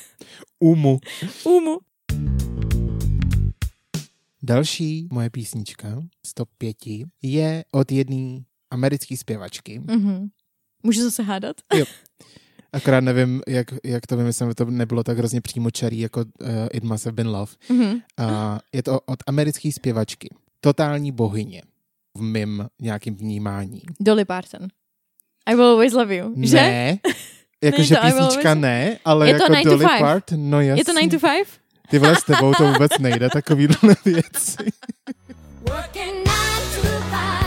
[0.60, 1.00] Umu.
[1.44, 1.78] Umu.
[4.44, 6.78] Další moje písnička z top 5
[7.22, 9.80] je od jedné americké zpěvačky.
[9.80, 10.28] Mhm.
[10.84, 11.56] Můžu zase hádat?
[12.74, 17.06] Akorát nevím, jak, jak to vymyslím, to nebylo tak hrozně přímočarý, jako uh, It Must
[17.06, 17.52] Have Been Love.
[17.70, 18.00] Mhm.
[18.18, 20.30] A je to od americké zpěvačky.
[20.60, 21.62] Totální bohyně
[22.18, 23.82] v mým nějakým vnímání.
[24.00, 24.62] Dolly Parton.
[25.46, 26.34] I will always love you.
[26.42, 26.58] Že?
[27.64, 30.00] Ne, jakože to I Will písnička Always- ne, ale Je jako 9 to Dolly 5?
[30.00, 30.82] Parton, no jasně.
[30.82, 31.48] Je to 9 to 5?
[31.90, 34.58] Ty vole, s tebou to vůbec nejde, takovýhle věci.
[35.70, 37.45] Working nine to five,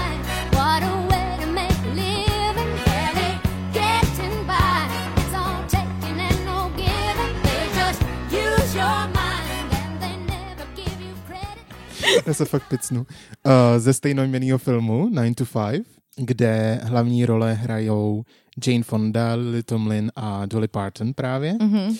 [12.28, 13.00] Já se fakt picnu.
[13.00, 15.82] Uh, ze stejnojmenného filmu 9 to 5,
[16.16, 18.24] kde hlavní role hrajou
[18.66, 21.56] Jane Fonda, Lily Tomlin a Dolly Parton právě.
[21.60, 21.96] Mhm.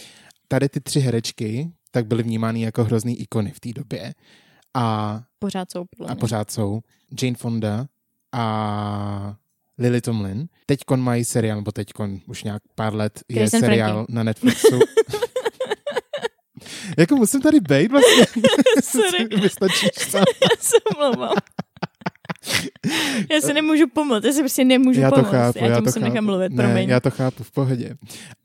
[0.49, 4.15] Tady ty tři herečky tak byly vnímány jako hrozný ikony v té době.
[4.75, 6.81] A, Pořád jsou a pořád jsou
[7.23, 7.87] Jane Fonda
[8.33, 9.37] a
[9.79, 10.49] Lily Tomlin.
[10.67, 14.79] Teďkon mají seriál, nebo teďkon už nějak pár let je and seriál na Netflixu.
[16.97, 18.27] jako musím tady být vlastně.
[18.85, 19.41] Sorry.
[19.43, 20.25] Vystačíš sám.
[20.43, 21.35] Já se omlouvám.
[23.33, 25.31] Já si nemůžu pomoct, já si prostě nemůžu já to pomoct.
[25.33, 26.13] chápu, já, já to musím chápu.
[26.13, 26.89] nechat mluvit, ne, promiň.
[26.89, 27.97] já to chápu v pohodě.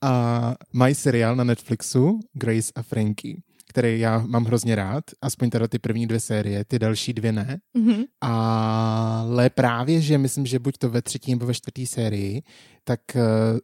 [0.02, 3.36] A mají seriál na Netflixu Grace a Frankie,
[3.68, 7.58] který já mám hrozně rád, aspoň teda ty první dvě série, ty další dvě ne.
[7.74, 8.02] Mhm.
[8.20, 12.42] Ale právě, že myslím, že buď to ve třetí nebo ve čtvrtý sérii,
[12.84, 13.20] tak eh,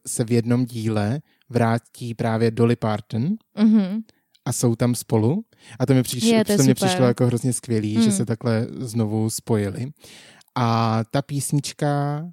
[0.07, 4.01] se v jednom díle vrátí právě Dolly Parton Mhm.
[4.44, 5.42] A jsou tam spolu.
[5.79, 8.03] A to mi, přišlo, Je, to to mě přišlo jako hrozně skvělý, Mm.
[8.03, 9.87] že se takhle znovu spojili.
[10.57, 12.24] A ta písnička,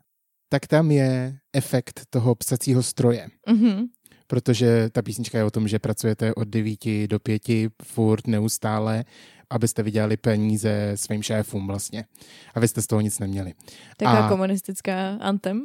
[0.50, 3.28] tak tam je efekt toho psacího stroje.
[3.50, 3.86] Mhm.
[4.28, 7.42] Protože ta písnička je o tom, že pracujete od 9 do 5
[7.84, 9.06] furt neustále,
[9.50, 12.06] abyste vydělali peníze svým šéfům vlastně.
[12.54, 13.54] A vy jste z toho nic neměli.
[13.98, 15.62] Taková A- komunistická antem.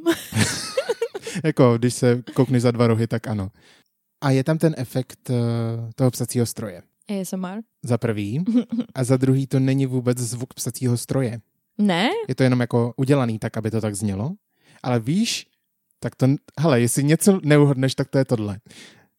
[1.45, 3.51] jako, když se koukneš za dva rohy, tak ano.
[4.23, 5.35] A je tam ten efekt eh,
[5.95, 6.83] toho psacího stroje.
[7.21, 7.61] ASMR.
[7.83, 8.45] Za prvý.
[8.95, 11.41] A za druhý to není vůbec zvuk psacího stroje.
[11.79, 12.09] Ne?
[12.29, 14.33] Je to jenom jako udělaný tak, aby to tak znělo.
[14.83, 15.47] Ale víš,
[16.01, 16.27] tak to,
[16.61, 18.61] hele, jestli něco neuhodneš, tak to je tohle.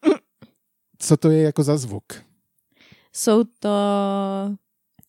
[1.00, 2.04] Co to je jako za zvuk?
[3.13, 3.70] Jsou to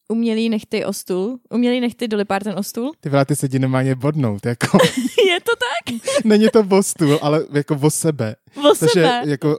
[0.08, 1.38] umělý nechty o stůl.
[1.50, 2.92] Umělý nechty Dolly Parton o stůl.
[3.00, 4.78] Ty vole, ty se ti nemá bodnout, jako,
[5.28, 5.94] Je to tak?
[6.24, 8.36] není to o stůl, ale jako o sebe.
[8.56, 9.22] O Takže sebe.
[9.26, 9.56] jako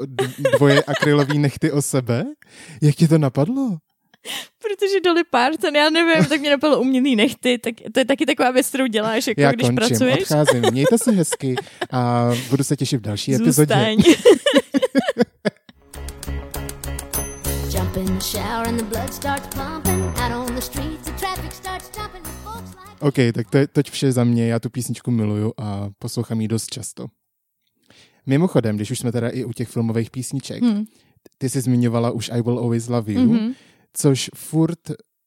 [0.57, 2.23] dvoje akrylový nechty o sebe?
[2.81, 3.77] Jak ti to napadlo?
[4.61, 8.51] Protože Dolly Parton, já nevím, tak mě napadlo umělý nechty, tak to je taky taková
[8.51, 10.19] věc, kterou děláš, jako Já když končím, pracuješ.
[10.21, 10.63] odcházím.
[10.71, 11.55] Mějte se hezky
[11.91, 13.75] a budu se těšit v další epizodě.
[13.75, 13.95] Zůstaň.
[14.07, 14.64] Jump
[23.01, 24.47] OK, tak to je toť vše za mě.
[24.47, 27.07] Já tu písničku miluju a poslouchám ji dost často.
[28.25, 30.85] Mimochodem, když už jsme teda i u těch filmových písniček, Hm.
[31.37, 33.53] ty jsi zmiňovala už I Will Always Love You, Mhm.
[33.93, 34.79] což furt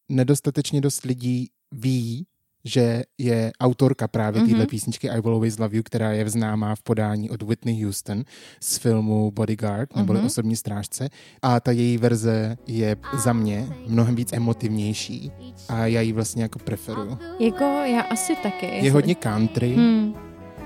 [0.08, 2.26] nedostatečně dost lidí ví,
[2.64, 4.66] že je autorka právě téhle Mhm.
[4.66, 8.24] písničky I Will Always Love You, která je známá v podání od Whitney Houston
[8.60, 10.26] z filmu Bodyguard, neboli Mhm.
[10.26, 11.08] Osobní strážce.
[11.42, 15.32] A ta její verze je za mě mnohem víc emotivnější
[15.68, 17.18] a já ji vlastně jako preferuju.
[17.40, 18.66] Jako já asi taky.
[18.66, 20.14] Je hodně country Hm.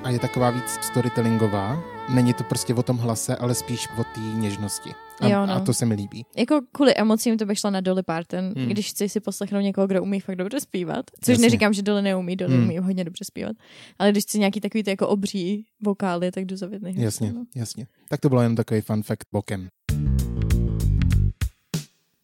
[0.05, 4.21] a je taková víc storytellingová není to prostě o tom hlase, ale spíš o té
[4.21, 4.91] něžnosti.
[5.21, 5.53] A, Jo, no.
[5.55, 6.27] a to se mi líbí.
[6.37, 8.67] Jako kvůli emocím to bych šla na Dolly Parton, Hmm.
[8.69, 11.05] když chci si poslechnout někoho, kdo umí fakt dobře zpívat.
[11.21, 11.43] Což Jasně.
[11.43, 12.65] Neříkám, že Dolly neumí, Dolly Hmm.
[12.65, 13.57] umí hodně dobře zpívat.
[13.99, 17.45] Ale když chci nějaký takový ty jako obří vokály, tak jdu za Jasně, No.
[17.57, 17.87] jasně.
[18.09, 19.69] Tak to bylo jen takový fun fact bokem.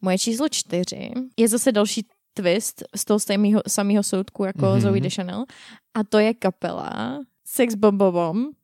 [0.01, 4.75] Moje číslo čtyři je zase další twist z toho samého, samého soudku jako Mhm.
[4.77, 4.81] mm-hmm.
[4.81, 5.45] Zoe Deschanel.
[5.93, 8.55] A to je kapela Sex Bomb Bomb.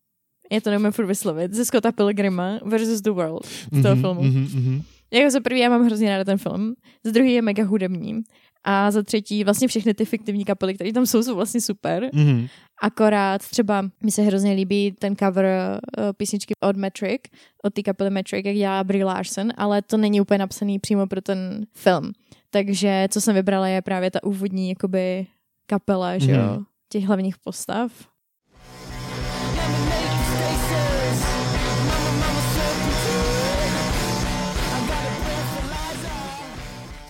[0.51, 1.53] Já to neumím furt vyslovit.
[1.53, 4.23] Ze Scotta Pilgrima versus The World z toho Mhm, filmu.
[4.23, 4.81] mhm, mhm.
[5.13, 8.21] Jako za prvý já mám hrozně ráda ten film, za druhý je mega hudební
[8.63, 12.09] a za třetí vlastně všechny ty fiktivní kapely, které tam jsou, jsou vlastně super.
[12.13, 12.47] Mhm.
[12.81, 17.21] Akorát třeba mi se hrozně líbí ten cover uh, písničky od Metric,
[17.63, 21.21] od té kapely Metric, jak dělá Brie Larson, ale to není úplně napsaný přímo pro
[21.21, 22.11] ten film.
[22.49, 25.27] Takže co jsem vybrala je právě ta úvodní jakoby
[25.67, 26.63] kapela, že jo, Mhm.
[26.91, 27.91] těch hlavních postav.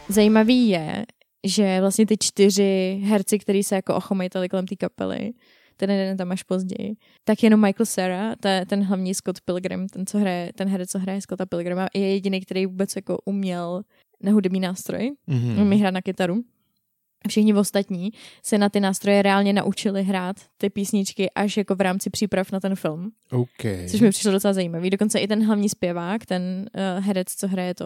[0.09, 1.05] Zajímavý je,
[1.47, 5.33] že vlastně ty čtyři herci, kteří se jako ochomejtali kolem té kapely,
[5.77, 10.05] ten jeden tam až později, tak jenom Michael Cera, ta, ten hlavní Scott Pilgrim, ten,
[10.05, 13.81] co hraje, ten herec, co hraje Scotta Pilgrima, je jediný, který vůbec jako uměl
[14.23, 15.61] na hudební nástroj, Mhm.
[15.61, 16.35] umí hrát na kytaru.
[17.25, 18.11] A Všichni ostatní
[18.43, 22.59] se na ty nástroje reálně naučili hrát ty písničky až jako v rámci příprav na
[22.59, 23.11] ten film.
[23.31, 23.65] OK.
[23.91, 24.89] Což mi přišlo docela zajímavý.
[24.89, 26.41] Dokonce i ten hlavní zpěvák, ten
[26.75, 27.85] uh, herec, co hraje to,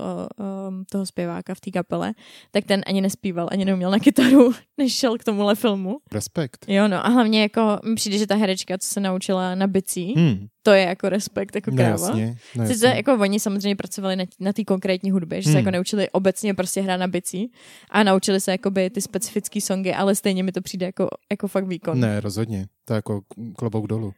[0.69, 2.13] um, toho zpěváka v té kapele,
[2.52, 5.97] tak ten ani nespíval, ani neuměl na kytaru, než šel k tomuhle filmu.
[6.12, 6.65] Respekt.
[6.67, 10.13] Jo, no a hlavně jako mi přijde, že ta herečka, co se naučila na bicí,
[10.17, 10.47] Hmm.
[10.69, 11.91] To je jako respekt, jako No kráva.
[12.08, 12.38] jasně.
[12.55, 12.97] No Sice jasně.
[12.97, 15.65] jako oni samozřejmě pracovali na, na té konkrétní hudbě, že se Hmm.
[15.65, 17.51] jako naučili obecně prostě hrát na bicí
[17.89, 21.67] a naučili se jakoby ty specifické songy, ale stejně mi to přijde jako, jako fakt
[21.67, 21.99] výkon.
[21.99, 22.67] Ne, rozhodně.
[22.86, 23.21] To je jako
[23.55, 24.13] klobouk dolů.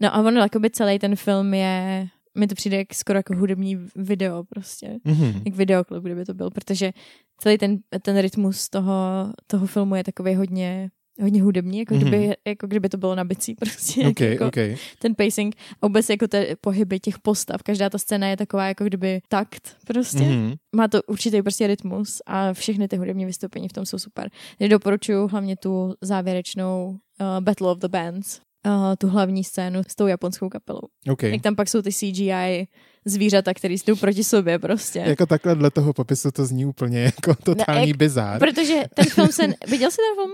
[0.00, 2.06] No a ono jakoby celý ten film je,
[2.38, 4.98] mi to přijde jak, skoro jako hudební video prostě.
[5.04, 5.42] Mhm.
[5.46, 6.92] Jak videoklip, kdyby to byl, protože
[7.38, 8.94] celý ten, ten rytmus toho,
[9.46, 10.90] toho filmu je takový hodně
[11.22, 12.02] hodně hudební, jako, Mhm.
[12.02, 14.02] kdyby, jako kdyby to bylo na bicí prostě.
[14.08, 14.56] OK, jako OK.
[14.98, 17.62] Ten pacing a vůbec jako ty pohyby těch postav.
[17.62, 20.22] Každá ta scéna je taková jako kdyby takt prostě.
[20.22, 20.54] Mhm.
[20.76, 24.30] Má to určitý prostě rytmus a všechny ty hudební vystoupení v tom jsou super.
[24.58, 29.94] Takže doporučuju hlavně tu závěrečnou uh, Battle of the Bands, uh, tu hlavní scénu s
[29.94, 30.80] tou japonskou kapelou.
[31.10, 31.22] OK.
[31.22, 32.68] Jak tam pak jsou ty CGI
[33.04, 34.98] zvířata, které jdou proti sobě prostě.
[34.98, 38.38] Jako takhle dle toho popisu to zní úplně jako totální jak- bizár.
[38.38, 39.42] Protože ten film se...
[39.68, 40.32] Viděl jsi ten film?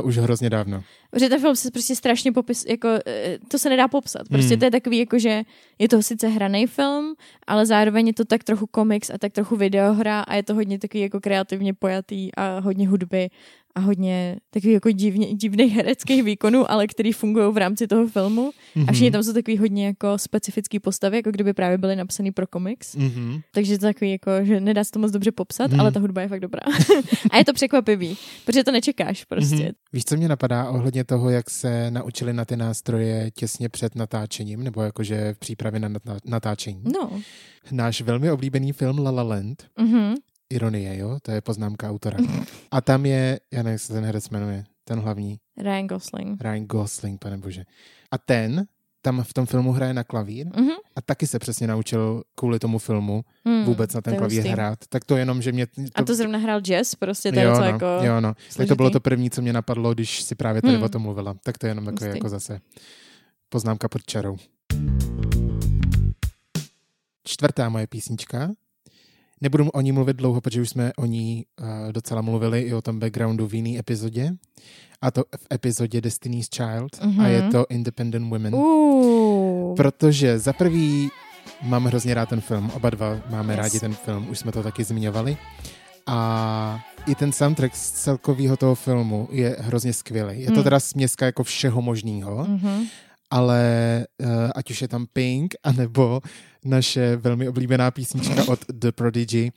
[0.00, 0.82] Uh, už hrozně dávno.
[1.10, 4.22] Protože ten film se prostě strašně popis, jako, eh, to se nedá popsat.
[4.28, 4.58] Prostě Hmm.
[4.58, 5.42] to je takový, jako, že
[5.78, 7.14] je to sice hraný film,
[7.46, 10.78] ale zároveň je to tak trochu komiks a tak trochu videohra a je to hodně
[10.78, 13.28] takový jako kreativně pojatý a hodně hudby
[13.76, 18.50] a hodně takový jako divně, divných hereckých výkonů, ale který fungují v rámci toho filmu.
[18.88, 22.46] A všichni tam jsou takový hodně jako specifický postavy, jako kdyby právě byly napsaný pro
[22.46, 22.96] komiks.
[22.96, 23.40] Mhm.
[23.54, 25.80] Takže to takový jako, že nedá se to moc dobře popsat, Hmm.
[25.80, 26.60] ale ta hudba je fakt dobrá.
[27.30, 29.54] a je to překvapivý, protože to nečekáš prostě.
[29.56, 29.72] Mhm.
[29.92, 34.62] Víš, co mě napadá ohledně toho, jak se naučili na ty nástroje těsně před natáčením,
[34.64, 36.82] nebo jakože v přípravě na natá- natáčení?
[36.94, 37.10] No.
[37.70, 40.14] Náš velmi oblíbený film La La Land, Mhm.
[40.50, 42.18] Ironie, jo, to je poznámka autora.
[42.70, 46.42] A tam je, já nevím, jak se ten herec jmenuje, ten hlavní, Ryan Gosling.
[46.42, 47.64] Ryan Gosling, pane bože.
[48.10, 48.66] A ten
[49.02, 50.70] tam v tom filmu hraje na klavír Mhm.
[50.96, 54.50] a taky se přesně naučil kvůli tomu filmu Hmm, vůbec na ten klavír hustý.
[54.52, 54.78] hrát.
[54.88, 55.66] Tak to jenom, že mě...
[55.66, 57.86] To, A to zrovna hrál jazz, prostě to je jo, no, jako...
[58.02, 58.34] jo, no.
[58.56, 60.82] Tak to bylo to první, co mě napadlo, když si právě tady Hmm.
[60.82, 61.34] o tom mluvila.
[61.42, 62.60] Tak to je jenom takové jako zase
[63.48, 64.36] poznámka pod čarou.
[67.24, 68.50] Čtvrtá moje písnička.
[69.40, 72.82] Nebudu o ní mluvit dlouho, protože už jsme o ní uh, docela mluvili i o
[72.82, 74.32] tom backgroundu v jiný epizodě.
[75.02, 77.02] A to v epizodě Destiny's Child.
[77.04, 77.20] Mhm.
[77.20, 78.54] A je to Independent Women.
[78.54, 81.10] Uh, Protože za prvý
[81.62, 83.58] mám hrozně rád ten film, oba dva máme Yes.
[83.58, 85.36] rádi ten film, už jsme to taky zmiňovali.
[86.06, 90.40] A i ten soundtrack z celkového toho filmu je hrozně skvělý.
[90.40, 90.62] Je to Hmm.
[90.64, 92.84] teda směska jako všeho možného, mhm.
[93.30, 93.60] ale
[94.20, 96.20] uh, ať už je tam Pink, anebo
[96.66, 99.52] naše velmi oblíbená písnička od The Prodigy,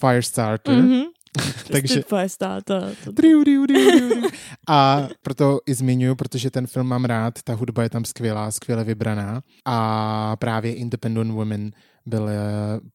[0.00, 0.74] Firestarter.
[0.82, 1.02] Mhm.
[1.72, 2.16] Takže- to,
[2.64, 2.74] to,
[3.04, 4.30] to, Driu, driu, driu, driu, driu.
[4.68, 8.84] A proto i zmiňuji, protože ten film mám rád, ta hudba je tam skvělá, skvěle
[8.84, 11.70] vybraná a právě Independent Women
[12.06, 12.34] byl eh,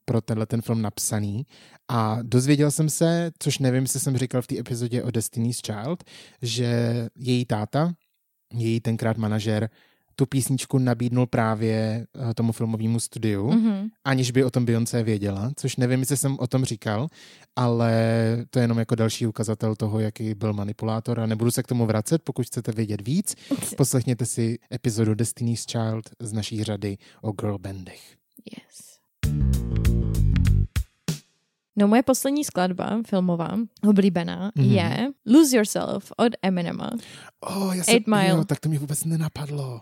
[0.05, 1.45] pro tenhle ten film napsaný
[1.87, 6.03] a dozvěděl jsem se, což nevím, jestli jsem říkal v té epizodě o Destiny's Child,
[6.41, 7.93] že její táta,
[8.53, 9.69] její tenkrát manažer,
[10.19, 13.87] tu písničku nabídnul právě eh, tomu filmovému studiu, Mhm.
[14.03, 17.07] aniž by o tom Beyoncé věděla, což nevím, jestli jsem o tom říkal,
[17.55, 17.91] ale
[18.49, 21.85] to je jenom jako další ukazatel toho, jaký byl manipulátor a nebudu se k tomu
[21.85, 23.35] vracet, pokud chcete vědět víc,
[23.77, 28.01] poslechněte si epizodu Destiny's Child z naší řady o girl bandech.
[28.51, 28.99] Yes.
[31.79, 33.49] No moje poslední skladba filmová,
[33.87, 34.65] oblíbená, Mhm.
[34.67, 34.71] mm-hmm.
[34.71, 36.89] je Lose Yourself od Eminema.
[37.39, 38.27] Oh, já jsem, Eight Mile.
[38.29, 39.81] Jo, tak to mě vůbec nenapadlo.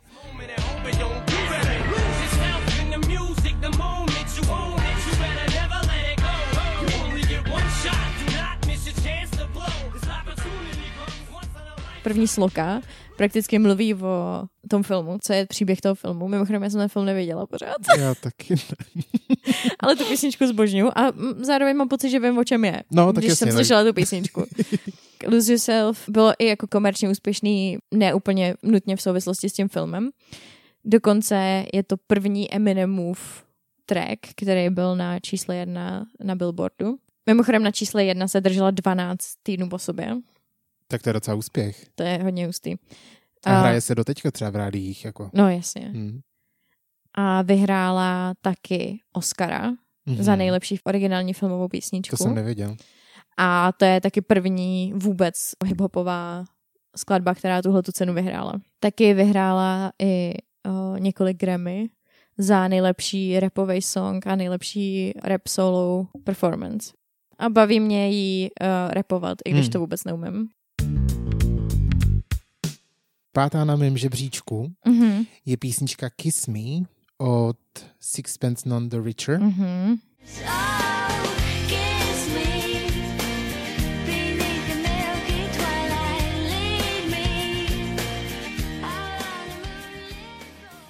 [12.04, 12.82] První sloka
[13.18, 16.28] prakticky mluví o tom filmu, co je příběh toho filmu.
[16.28, 18.62] Mimochodem, já jsem ten film nevěděla pořád, Já taky ne.
[19.80, 21.02] ale tu písničku zbožňuju a
[21.42, 23.84] zároveň mám pocit, že vím, o čem je, No, tak když jasně, jsem tak- slyšela
[23.84, 24.44] tu písničku.
[25.28, 30.10] Lose Yourself bylo i jako komerčně úspěšný, ne úplně nutně v souvislosti s tím filmem.
[30.86, 33.44] Dokonce je to první Eminemův
[33.86, 36.98] track, který byl na čísle jedna na Billboardu.
[37.26, 40.16] Mimochodem na čísle jedna se držela 12 týdnů po sobě.
[40.88, 41.86] Tak to je docela úspěch.
[41.96, 42.76] To je hodně hustý.
[43.46, 45.06] A hraje se do teďka třeba v rádiích.
[45.06, 45.30] Jako.
[45.34, 45.82] No jasně.
[45.88, 46.20] Hmm.
[47.14, 49.72] A vyhrála taky Oscara
[50.06, 50.24] Mhm.
[50.24, 52.18] za nejlepší originální filmovou písničku.
[52.18, 52.76] To jsem nevěděl.
[53.38, 55.34] A to je taky první vůbec
[55.66, 56.44] hiphopová
[56.98, 58.54] skladba, která tuhle tu cenu vyhrála.
[58.80, 60.34] Taky vyhrála i
[60.66, 61.90] o, několik Grammy
[62.38, 66.92] za nejlepší rapový song a nejlepší rap solo performance.
[67.40, 69.72] A baví mě jí uh, rapovat, i když Hmm.
[69.72, 70.50] to vůbec neumím.
[73.38, 76.86] Pátá na mém žebříčku Mhm, je písnička Kiss Me
[77.18, 77.58] od
[78.00, 79.40] Sixpence None the Richer.
[79.40, 80.00] moonlit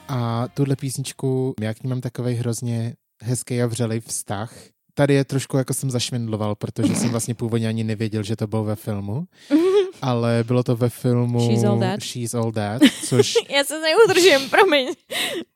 [0.07, 4.53] A tuhle písničku, já k ní mám takový hrozně hezký a vřelej vztah.
[4.97, 8.63] Tady je trošku jako jsem zašvindloval, protože jsem vlastně původně ani nevěděl, že to bylo
[8.63, 9.25] ve filmu.
[10.01, 11.99] Ale bylo to ve filmu She's All That.
[12.03, 14.87] She's All That, což Já se neudržím, promiň.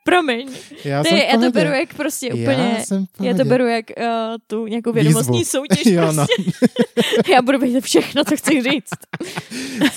[0.04, 0.50] Promiň.
[0.86, 2.76] já Ty, jsem v já to beru jak prostě úplně...
[2.78, 4.06] Já jsem v Já to beru jak uh,
[4.48, 5.52] tu nějakou vědomostní Výzvu.
[5.52, 5.86] soutěž.
[5.94, 6.26] Jo, no.
[6.36, 7.32] prostě.
[7.34, 8.94] Já budu vědět všechno, co chci říct.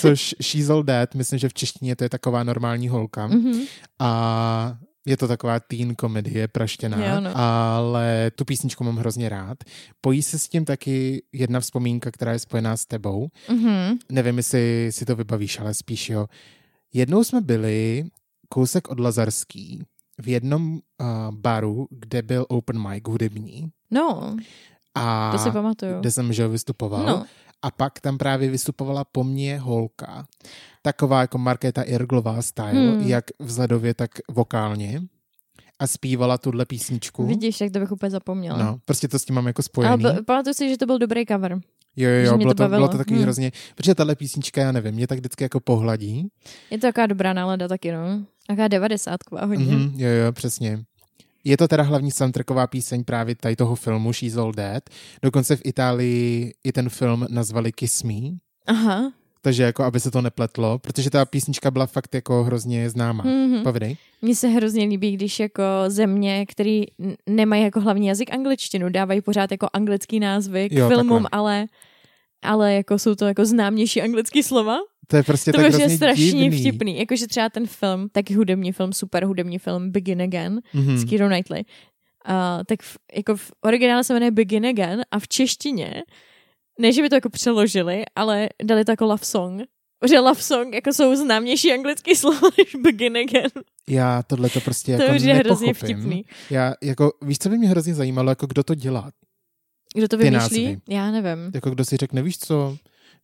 [0.01, 3.27] Což She's All That, myslím, že v češtině to je taková normální holka.
[3.27, 3.61] Mhm.
[3.99, 7.31] A je to taková teen komedie praštěná, Jo, no.
[7.37, 9.59] ale tu písničku mám hrozně rád.
[10.01, 13.29] Pojí se s tím taky jedna vzpomínka, která je spojená s tebou.
[13.51, 13.99] Mhm.
[14.13, 16.27] Nevím, jestli si to vybavíš, ale spíš jo.
[16.93, 18.05] Jednou jsme byli
[18.49, 19.83] kousek od Lazarský
[20.21, 20.81] v jednom uh,
[21.31, 23.71] baru, kde byl open mic hudební.
[23.91, 24.37] No,
[24.95, 26.01] A to si pamatuju.
[26.01, 27.07] kde jsem že vystupoval.
[27.07, 27.25] No.
[27.65, 30.27] A pak tam právě vystupovala po mně holka.
[30.83, 33.01] Taková jako Markéta Irglová style, Hmm.
[33.01, 35.03] jak vzhledově, tak vokálně.
[35.79, 37.27] A zpívala tuhle písničku.
[37.27, 38.59] Vidíš, jak to bych úplně zapomněla.
[38.59, 40.03] No, prostě to s tím mám jako Ale spojený.
[40.03, 41.53] b- pamatuju si, že to byl dobrý cover.
[41.97, 42.89] jo, jo, jo, bylo to to, bylo bavilo.
[42.89, 43.23] to takový Hmm.
[43.25, 46.29] hrozně, protože tahle písnička, já nevím, mě tak vždycky jako pohladí.
[46.71, 48.25] Je to taková dobrá nálada taky, no.
[48.47, 49.65] Taková devadesátková hodně.
[49.77, 50.85] Mhm, jo, jo, přesně.
[51.45, 54.83] Je to teda hlavní soundtracková píseň právě tady toho filmu She's All Dead.
[55.23, 58.15] Dokonce v Itálii i ten film nazvali Kiss Me,
[58.67, 59.13] Aha.
[59.43, 63.25] takže jako aby se to nepletlo, protože ta písnička byla fakt jako hrozně známá.
[63.25, 63.63] Mhm.
[63.63, 63.97] Povědej.
[64.23, 69.21] Mně se hrozně líbí, když jako země, které n- nemají jako hlavní jazyk angličtinu, dávají
[69.21, 71.29] pořád jako anglický názvy k Jo, filmům, takhle.
[71.33, 71.67] ale
[72.43, 74.77] ale jako jsou to jako známější anglický slova.
[75.07, 76.61] To je prostě To tak je hrozně strašně divný.
[76.61, 76.99] vtipný.
[76.99, 80.99] Jakože třeba ten film, taky hudební film, super hudební film Begin Again Mhm.
[80.99, 81.65] s Keirou Knightley.
[82.29, 82.35] Uh,
[82.67, 86.03] tak v, jako v originále se jmenuje Begin Again a v češtině,
[86.81, 89.63] ne, že by to jako přeložili, ale dali to jako love song.
[90.09, 93.51] Že love song jako jsou známější anglický slova než Begin Again.
[93.89, 96.25] Já tohle to prostě to jako je hrozně vtipný.
[96.51, 99.11] Já, jako, víš, co by mě hrozně zajímalo, jako kdo to dělá?
[99.95, 100.79] Kdo to vymýšlí?
[100.89, 101.51] Já nevím.
[101.55, 102.77] Jako kdo si řekne, víš co,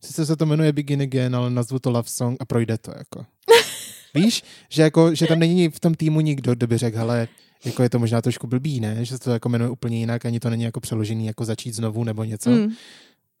[0.05, 3.25] sice se to jmenuje Begin Again, ale nazvu to Love Song a projde to, jako.
[4.13, 7.27] víš, že, jako, že tam není v tom týmu nikdo, kdo by řekl, hele,
[7.65, 9.05] jako je to možná trošku blbý, ne?
[9.05, 12.03] Že se to jako jmenuje úplně jinak, ani to není jako přeložený, jako začít znovu
[12.03, 12.49] nebo něco.
[12.49, 12.67] Mm,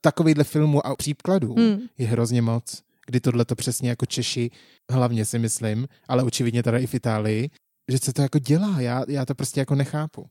[0.01, 1.79] Takovýhle filmů a příkladů mm.
[1.97, 4.51] je hrozně moc, kdy tohle to přesně jako Češi,
[4.91, 7.49] hlavně si myslím, ale očividně teda i v Itálii,
[7.91, 10.25] že se to jako dělá, já, já to prostě jako nechápu.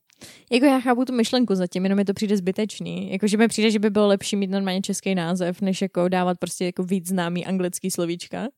[0.52, 3.12] Jako já chápu tu myšlenku zatím, jenom mi to přijde zbytečný.
[3.12, 6.38] Jako, že mi přijde, že by bylo lepší mít normálně český název, než jako dávat
[6.38, 8.48] prostě jako víc známý anglický slovíčka.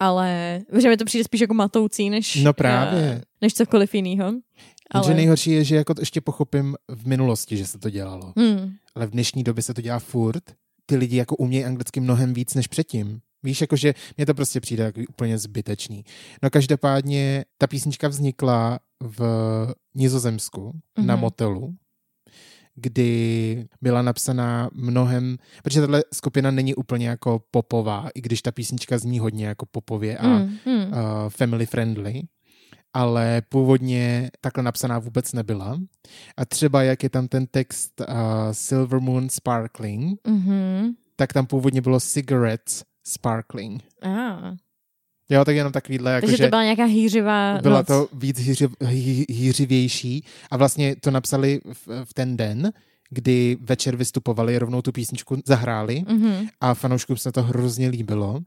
[0.00, 3.00] Ale že mi to přijde spíš jako matoucí, než, No právě.
[3.00, 4.24] eh, než cokoliv jiného.
[4.90, 5.04] Ale...
[5.04, 5.14] Ale...
[5.14, 8.32] nejhorší je, že jako to ještě pochopím v minulosti, že se to dělalo.
[8.36, 8.72] Hmm.
[8.94, 10.42] Ale v dnešní době se to dělá furt,
[10.86, 13.20] ty lidi jako umějí anglicky mnohem víc než předtím.
[13.42, 16.04] Víš, jakože mně to prostě přijde jako úplně zbytečný.
[16.42, 19.20] No každopádně ta písnička vznikla v
[19.94, 21.06] Nizozemsku mm-hmm.
[21.06, 21.20] na Mhm.
[21.22, 21.74] motelu,
[22.74, 28.98] kdy byla napsaná mnohem, protože tahle skupina není úplně jako popová, i když ta písnička
[28.98, 30.76] zní hodně jako popově a Mm, mm.
[30.76, 30.92] uh,
[31.28, 32.22] family friendly,
[32.92, 35.78] ale původně takhle napsaná vůbec nebyla.
[36.36, 38.06] A třeba jak je tam ten text uh,
[38.52, 40.92] Silver Moon Sparkling, Mhm.
[41.16, 43.82] tak tam původně bylo Cigarettes Sparkling.
[44.02, 44.54] Ah.
[45.30, 47.86] Jo, tak jenom takovýhle, jako Takže že to byla nějaká hýřivá byla noc.
[47.86, 52.72] to víc hýři, hý, hýřivější a vlastně to napsali v, v ten den,
[53.10, 56.46] kdy večer vystupovali, rovnou tu písničku zahráli Mhm.
[56.60, 58.40] a fanouškům se to hrozně líbilo,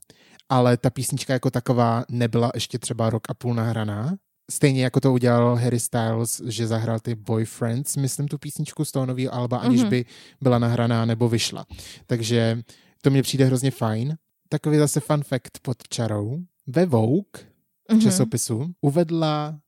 [0.49, 4.15] ale ta písnička jako taková nebyla ještě třeba rok a půl nahraná.
[4.51, 9.05] Stejně jako to udělal Harry Styles, že zahrál ty Boyfriends, myslím tu písničku z toho
[9.05, 9.89] nového alba, aniž Mhm.
[9.89, 10.05] by
[10.41, 11.65] byla nahraná nebo vyšla.
[12.07, 12.61] Takže
[13.01, 14.15] to mně přijde hrozně fajn.
[14.49, 16.37] Takový zase fun fact pod čarou.
[16.67, 17.31] Ve Vogue
[17.89, 18.01] v Mhm.
[18.01, 19.59] časopisu uvedla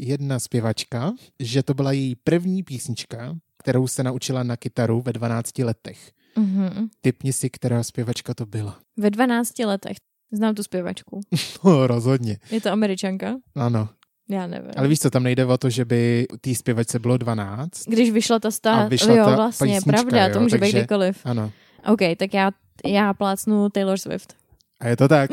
[0.00, 5.64] jedna zpěvačka, že to byla její první písnička, kterou se naučila na kytaru ve 12
[5.64, 6.12] letech.
[6.38, 6.88] Mhm.
[7.00, 8.78] Typni si, která zpěvačka to byla.
[8.98, 9.96] Ve 12 letech.
[10.32, 11.20] Znám tu zpěvačku.
[11.64, 12.38] No, rozhodně.
[12.50, 13.34] Je to američanka?
[13.54, 13.88] Ano.
[14.30, 14.70] Já nevím.
[14.76, 17.84] Ale víš co, tam nejde o to, že by té zpěvačce bylo 12.
[17.88, 18.88] Když vyšla ta A sta...
[18.88, 21.20] vyšla jo, ta vlastně, písnička, pravda, jo, to může takže- být kdykoliv.
[21.26, 21.52] Ano.
[21.92, 22.50] OK, tak já,
[22.86, 24.34] já plácnu Taylor Swift.
[24.82, 25.30] A je to tak.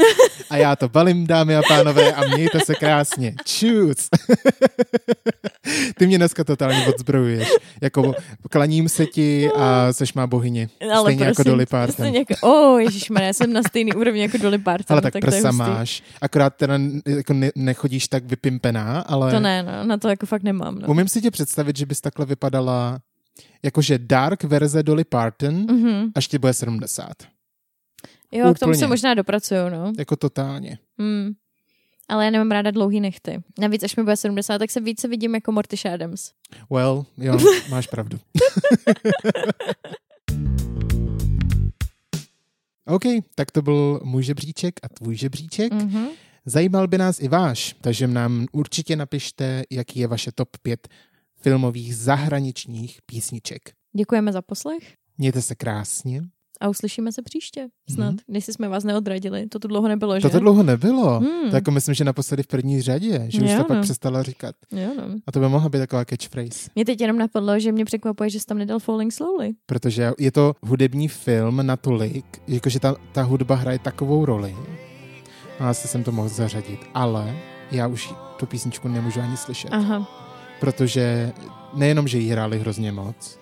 [0.49, 3.35] A já to balím, dámy a pánové, a mějte se krásně.
[3.45, 4.09] Čus.
[5.97, 7.49] Ty mě dneska totálně odzbrojuješ.
[7.81, 8.13] Jako
[8.51, 10.69] klaním se ti a seš má bohyně.
[10.93, 12.05] Ale Stejně jako prosím, Dolly Parton.
[12.05, 14.93] Jako, oh, ježišmarja, já jsem na stejný úrovni jako Dolly Parton.
[14.93, 16.03] Ale tak, tak prsa máš.
[16.21, 20.43] Akorát teda jako ne, nechodíš tak vypimpená, ale To ne, no, na to jako fakt
[20.43, 20.75] nemám.
[20.79, 20.87] No.
[20.87, 22.99] umím si tě představit, že bys takhle vypadala
[23.63, 26.11] jakože dark verze Dolly Parton, Mhm.
[26.15, 27.07] až ti bude 70.
[28.31, 28.79] Jo, k tomu Úplně.
[28.79, 29.93] se možná dopracuju, no.
[29.97, 30.79] Jako totálně.
[30.99, 31.31] Hmm.
[32.07, 33.43] Ale já nemám ráda dlouhý nechty.
[33.59, 36.31] Navíc, až mi bude 70, tak se více vidím jako Mortish Adams.
[36.69, 37.37] Well, jo,
[37.69, 38.19] máš pravdu.
[42.87, 43.03] OK,
[43.35, 45.73] tak to byl můj žebříček a tvůj žebříček.
[45.73, 45.79] Mm.
[45.79, 46.07] Mhm.
[46.45, 50.87] Zajímal by nás i váš, takže nám určitě napište, jaký je vaše top 5
[51.41, 53.61] filmových zahraničních písniček.
[53.97, 56.21] Děkujeme za poslech Mějte se krásně.
[56.59, 57.67] A uslyšíme se příště.
[57.89, 58.15] Snad, Mhm.
[58.15, 58.23] mm-hmm.
[58.27, 59.47] když jsme vás neodradili.
[59.47, 60.21] To tu dlouho nebylo, že?
[60.21, 61.19] To to dlouho nebylo.
[61.19, 61.49] Hmm.
[61.49, 63.83] To jako myslím, že naposledy v první řadě, že už Jo, to pak no.
[63.83, 64.55] přestala říkat.
[64.71, 65.03] Jo, no.
[65.27, 66.69] A to by mohla být taková catchphrase.
[66.75, 69.51] Mě teď jenom napadlo, že mě překvapuje, že jsi tam nedal Falling Slowly.
[69.65, 74.55] protože je to hudební film natolik, jakože ta, ta hudba hraje takovou roli.
[75.59, 77.35] No, asi jsem to mohl zařadit, ale
[77.71, 80.07] já už tu písničku nemůžu ani slyšet, Aha.
[80.59, 81.31] protože
[81.73, 83.39] nejenom, že ji hráli hrozně moc,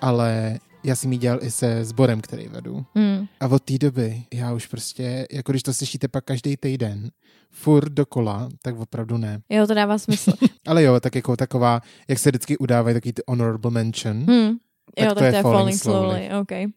[0.00, 2.84] ale já jsem ji dělal i se sborem, který vedu.
[2.94, 3.26] Hmm.
[3.40, 7.10] A od té doby já už prostě, jako když to slyšíte pak každý týden,
[7.50, 9.40] furt dokola, tak opravdu ne.
[9.50, 10.32] Jo, to dává smysl.
[10.66, 14.56] Ale jo, tak jako taková, jak se vždycky udávají taky ty honorable mention, Hmm.
[14.96, 16.30] Tak jo, to tak je to je Falling Falling Slowly.
[16.40, 16.72] OK.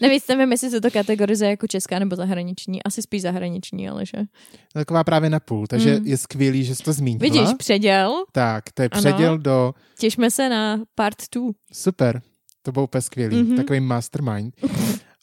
[0.00, 2.82] Nevíc, nevím, jestli se to kategorizuje jako česká nebo zahraniční.
[2.82, 4.18] Asi spíš zahraniční, ale že.
[4.72, 6.06] taková právě na půl, takže Mm.
[6.06, 7.20] je skvělý, že jsi to zmínila.
[7.22, 8.24] Vidíš, předěl.
[8.32, 9.00] Tak, to je Ano.
[9.02, 9.74] předěl do...
[9.98, 11.44] Těšme se na part 2.
[11.72, 12.22] Super,
[12.66, 13.52] to bylo úplně skvělý, Mhm.
[13.52, 13.56] mm-hmm.
[13.56, 14.54] takový mastermind.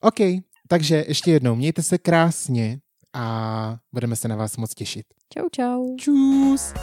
[0.02, 0.20] OK,
[0.68, 2.80] takže ještě jednou, mějte se krásně
[3.14, 5.06] a budeme se na vás moc těšit.
[5.34, 5.96] Čau, čau.
[5.98, 6.74] Čus!